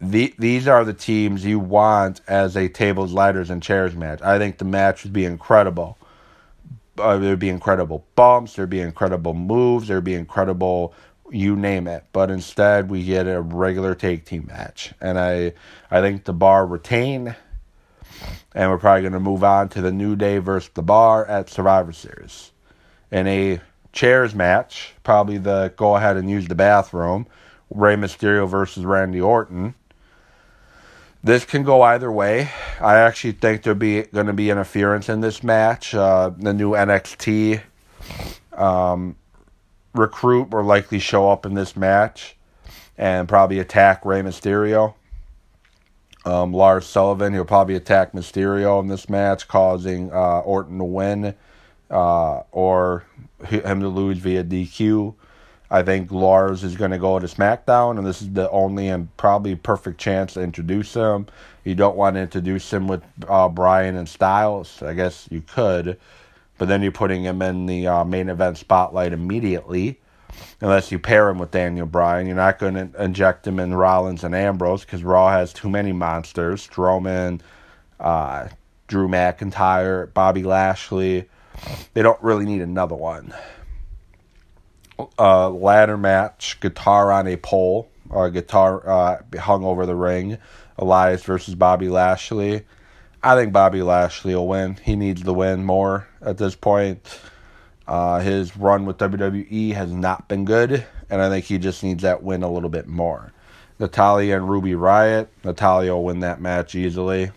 The, 0.01 0.33
these 0.37 0.67
are 0.67 0.83
the 0.83 0.93
teams 0.93 1.45
you 1.45 1.59
want 1.59 2.21
as 2.27 2.57
a 2.57 2.67
tables, 2.67 3.13
ladders, 3.13 3.49
and 3.49 3.63
chairs 3.63 3.95
match. 3.95 4.21
I 4.21 4.37
think 4.37 4.57
the 4.57 4.65
match 4.65 5.03
would 5.03 5.13
be 5.13 5.25
incredible. 5.25 5.97
Uh, 6.97 7.17
there'd 7.17 7.39
be 7.39 7.49
incredible 7.49 8.05
bumps. 8.15 8.55
There'd 8.55 8.69
be 8.69 8.81
incredible 8.81 9.33
moves. 9.33 9.87
There'd 9.87 10.03
be 10.03 10.15
incredible, 10.15 10.93
you 11.31 11.55
name 11.55 11.87
it. 11.87 12.05
But 12.11 12.31
instead, 12.31 12.89
we 12.89 13.03
get 13.03 13.27
a 13.27 13.41
regular 13.41 13.95
tag 13.95 14.25
team 14.25 14.45
match, 14.47 14.93
and 14.99 15.19
I, 15.19 15.53
I 15.89 16.01
think 16.01 16.25
the 16.25 16.33
bar 16.33 16.65
retain 16.65 17.35
and 18.53 18.69
we're 18.69 18.77
probably 18.77 19.01
going 19.01 19.13
to 19.13 19.19
move 19.19 19.43
on 19.43 19.69
to 19.69 19.81
the 19.81 19.91
New 19.91 20.15
Day 20.15 20.37
versus 20.39 20.69
the 20.73 20.81
Bar 20.81 21.25
at 21.25 21.49
Survivor 21.49 21.91
Series. 21.91 22.51
In 23.11 23.27
a 23.27 23.61
chairs 23.91 24.35
match, 24.35 24.93
probably 25.03 25.37
the 25.37 25.73
go 25.75 25.95
ahead 25.95 26.17
and 26.17 26.29
use 26.29 26.47
the 26.47 26.55
bathroom, 26.55 27.27
Rey 27.69 27.95
Mysterio 27.95 28.47
versus 28.47 28.85
Randy 28.85 29.21
Orton. 29.21 29.75
This 31.23 31.43
can 31.43 31.63
go 31.63 31.81
either 31.81 32.11
way. 32.11 32.49
I 32.79 32.95
actually 32.95 33.33
think 33.33 33.63
there'll 33.63 33.77
be 33.77 34.03
going 34.03 34.27
to 34.27 34.33
be 34.33 34.49
interference 34.49 35.09
in 35.09 35.21
this 35.21 35.43
match. 35.43 35.93
Uh, 35.93 36.31
the 36.37 36.53
new 36.53 36.71
NXT 36.71 37.61
um, 38.53 39.17
recruit 39.93 40.51
will 40.51 40.63
likely 40.63 40.99
show 40.99 41.29
up 41.29 41.45
in 41.45 41.53
this 41.53 41.75
match 41.75 42.35
and 42.97 43.27
probably 43.27 43.59
attack 43.59 44.05
Rey 44.05 44.21
Mysterio. 44.21 44.93
Um, 46.25 46.53
Lars 46.53 46.85
Sullivan, 46.85 47.33
he'll 47.33 47.45
probably 47.45 47.75
attack 47.75 48.11
Mysterio 48.11 48.79
in 48.81 48.87
this 48.87 49.09
match, 49.09 49.47
causing 49.47 50.11
uh, 50.11 50.39
Orton 50.39 50.77
to 50.77 50.83
win 50.83 51.33
uh, 51.89 52.41
or 52.51 53.05
him 53.45 53.79
to 53.79 53.87
lose 53.87 54.17
via 54.17 54.43
DQ. 54.43 55.15
I 55.71 55.83
think 55.83 56.11
Lars 56.11 56.63
is 56.63 56.75
going 56.75 56.91
to 56.91 56.97
go 56.97 57.19
to 57.19 57.27
SmackDown, 57.27 57.97
and 57.97 58.05
this 58.05 58.21
is 58.21 58.33
the 58.33 58.49
only 58.49 58.87
and 58.87 59.15
probably 59.17 59.55
perfect 59.55 59.99
chance 59.99 60.33
to 60.33 60.41
introduce 60.41 60.93
him. 60.93 61.27
You 61.63 61.75
don't 61.75 61.95
want 61.95 62.15
to 62.15 62.21
introduce 62.21 62.73
him 62.73 62.87
with 62.87 63.03
uh, 63.27 63.47
Bryan 63.49 63.95
and 63.95 64.09
Styles. 64.09 64.81
I 64.81 64.93
guess 64.93 65.27
you 65.29 65.41
could, 65.41 65.99
but 66.59 66.67
then 66.67 66.83
you're 66.83 66.91
putting 66.91 67.23
him 67.23 67.41
in 67.41 67.65
the 67.65 67.87
uh, 67.87 68.03
main 68.03 68.29
event 68.29 68.57
spotlight 68.57 69.13
immediately 69.13 69.99
unless 70.61 70.91
you 70.91 70.99
pair 70.99 71.29
him 71.29 71.39
with 71.39 71.51
Daniel 71.51 71.87
Bryan. 71.87 72.27
You're 72.27 72.35
not 72.35 72.59
going 72.59 72.73
to 72.75 73.03
inject 73.03 73.47
him 73.47 73.59
in 73.59 73.73
Rollins 73.73 74.23
and 74.23 74.35
Ambrose 74.35 74.85
because 74.85 75.03
Raw 75.03 75.31
has 75.31 75.53
too 75.53 75.69
many 75.69 75.93
monsters. 75.93 76.67
Strowman, 76.67 77.39
uh, 77.99 78.49
Drew 78.87 79.07
McIntyre, 79.07 80.13
Bobby 80.13 80.43
Lashley. 80.43 81.29
They 81.93 82.01
don't 82.01 82.21
really 82.21 82.45
need 82.45 82.61
another 82.61 82.95
one. 82.95 83.33
Uh, 85.17 85.49
ladder 85.49 85.97
match, 85.97 86.59
guitar 86.59 87.09
on 87.09 87.25
a 87.25 87.37
pole, 87.37 87.89
or 88.09 88.29
guitar 88.29 88.87
uh, 88.87 89.39
hung 89.39 89.63
over 89.63 89.85
the 89.85 89.95
ring. 89.95 90.37
Elias 90.77 91.23
versus 91.23 91.55
Bobby 91.55 91.87
Lashley. 91.87 92.65
I 93.23 93.35
think 93.35 93.53
Bobby 93.53 93.81
Lashley 93.81 94.35
will 94.35 94.47
win. 94.47 94.77
He 94.83 94.97
needs 94.97 95.23
the 95.23 95.33
win 95.33 95.63
more 95.63 96.08
at 96.21 96.37
this 96.37 96.55
point. 96.55 97.19
Uh, 97.87 98.19
his 98.19 98.55
run 98.55 98.85
with 98.85 98.97
WWE 98.99 99.73
has 99.73 99.91
not 99.91 100.27
been 100.27 100.45
good, 100.45 100.85
and 101.09 101.21
I 101.21 101.29
think 101.29 101.45
he 101.45 101.57
just 101.57 101.83
needs 101.83 102.03
that 102.03 102.21
win 102.21 102.43
a 102.43 102.51
little 102.51 102.69
bit 102.69 102.87
more. 102.87 103.33
Natalya 103.79 104.35
and 104.35 104.47
Ruby 104.47 104.73
Riott. 104.73 105.27
Natalya 105.43 105.93
will 105.93 106.03
win 106.03 106.19
that 106.19 106.39
match 106.39 106.75
easily, 106.75 107.31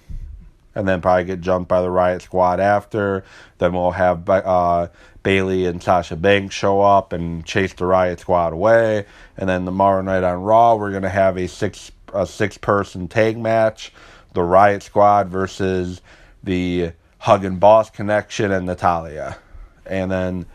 and 0.75 0.87
then 0.87 1.01
probably 1.01 1.25
get 1.25 1.41
jumped 1.41 1.69
by 1.69 1.81
the 1.81 1.89
Riott 1.89 2.21
Squad 2.21 2.61
after. 2.61 3.25
Then 3.57 3.73
we'll 3.73 3.93
have 3.93 4.29
uh, 4.29 4.89
Bayley 5.23 5.65
and 5.65 5.83
Sasha 5.83 6.17
Banks 6.17 6.55
show 6.55 6.83
up 6.83 7.15
and 7.15 7.47
chase 7.47 7.73
the 7.73 7.85
Riott 7.85 8.19
Squad 8.19 8.53
away, 8.53 9.07
and 9.39 9.49
then 9.49 9.65
tomorrow 9.65 10.03
night 10.03 10.23
on 10.23 10.43
Raw 10.43 10.75
we're 10.75 10.93
gonna 10.93 11.09
have 11.09 11.39
a 11.39 11.49
six 11.49 11.93
a 12.13 12.27
six 12.27 12.59
person 12.59 13.09
tag 13.09 13.39
match, 13.39 13.91
the 14.35 14.43
Riott 14.43 14.83
Squad 14.83 15.29
versus 15.29 16.03
the 16.43 16.93
Hug 17.23 17.45
and 17.45 17.61
Boss 17.61 17.89
Connection 17.89 18.51
and 18.51 18.67
Natalya. 18.67 19.39
And 19.87 20.11
then 20.11 20.47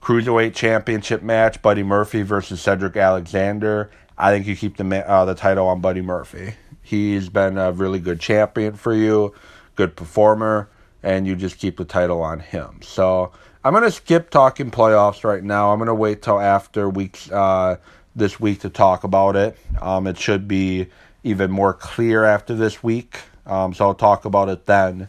cruiserweight 0.00 0.52
championship 0.52 1.22
match: 1.22 1.62
Buddy 1.62 1.84
Murphy 1.84 2.22
versus 2.22 2.60
Cedric 2.60 2.96
Alexander. 2.96 3.92
I 4.18 4.32
think 4.32 4.48
you 4.48 4.56
keep 4.56 4.76
the 4.76 5.08
uh, 5.08 5.24
the 5.24 5.36
title 5.36 5.68
on 5.68 5.80
Buddy 5.80 6.00
Murphy. 6.00 6.54
He's 6.82 7.28
been 7.28 7.58
a 7.58 7.70
really 7.70 8.00
good 8.00 8.18
champion 8.18 8.74
for 8.74 8.92
you, 8.92 9.34
good 9.76 9.94
performer, 9.94 10.68
and 11.04 11.28
you 11.28 11.36
just 11.36 11.58
keep 11.58 11.76
the 11.76 11.84
title 11.84 12.22
on 12.22 12.40
him. 12.40 12.80
So 12.82 13.30
I'm 13.62 13.72
gonna 13.72 13.92
skip 13.92 14.30
talking 14.30 14.72
playoffs 14.72 15.22
right 15.22 15.44
now. 15.44 15.72
I'm 15.72 15.78
gonna 15.78 15.94
wait 15.94 16.22
till 16.22 16.40
after 16.40 16.88
weeks 16.88 17.30
uh, 17.30 17.76
this 18.16 18.40
week 18.40 18.60
to 18.62 18.68
talk 18.68 19.04
about 19.04 19.36
it. 19.36 19.56
Um, 19.80 20.08
it 20.08 20.18
should 20.18 20.48
be 20.48 20.88
even 21.22 21.52
more 21.52 21.72
clear 21.72 22.24
after 22.24 22.52
this 22.56 22.82
week, 22.82 23.20
um, 23.46 23.72
so 23.74 23.86
I'll 23.86 23.94
talk 23.94 24.24
about 24.24 24.48
it 24.48 24.66
then. 24.66 25.08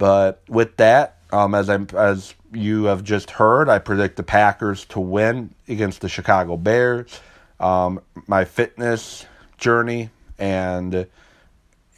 But 0.00 0.42
with 0.48 0.78
that, 0.78 1.18
um, 1.30 1.54
as 1.54 1.68
I'm 1.68 1.86
as 1.94 2.34
you 2.54 2.84
have 2.84 3.04
just 3.04 3.32
heard, 3.32 3.68
I 3.68 3.78
predict 3.78 4.16
the 4.16 4.22
Packers 4.22 4.86
to 4.86 4.98
win 4.98 5.54
against 5.68 6.00
the 6.00 6.08
Chicago 6.08 6.56
Bears. 6.56 7.20
Um, 7.60 8.00
my 8.26 8.46
fitness 8.46 9.26
journey 9.58 10.08
and 10.38 11.06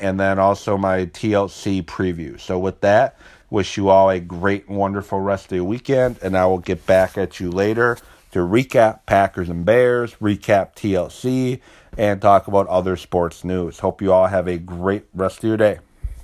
and 0.01 0.19
then 0.19 0.41
also 0.41 0.77
my 0.77 1.07
TLC 1.07 1.85
preview. 1.85 2.41
So 2.41 2.59
with 2.59 2.81
that, 2.81 3.17
wish 3.51 3.77
you 3.77 3.89
all 3.89 4.11
a 4.11 4.19
great 4.19 4.69
wonderful 4.69 5.21
rest 5.21 5.53
of 5.53 5.59
the 5.59 5.65
weekend, 5.65 6.19
and 6.23 6.37
I 6.37 6.45
will 6.47 6.59
get 6.59 6.85
back 6.85 7.17
at 7.17 7.39
you 7.39 7.53
later 7.53 7.99
to 8.33 8.41
recap 8.41 9.07
Packers 9.07 9.49
and 9.49 9.65
Bears, 9.65 10.17
recap 10.17 10.75
TLC, 10.75 11.61
and 11.97 12.21
talk 12.21 12.49
about 12.49 12.67
other 12.67 12.97
sports 12.97 13.45
news. 13.45 13.79
Hope 13.79 14.03
you 14.03 14.13
all 14.13 14.27
have 14.27 14.49
a 14.49 14.59
great 14.59 15.05
rest 15.15 15.39
of 15.39 15.45
your 15.45 15.57
day. 15.57 15.79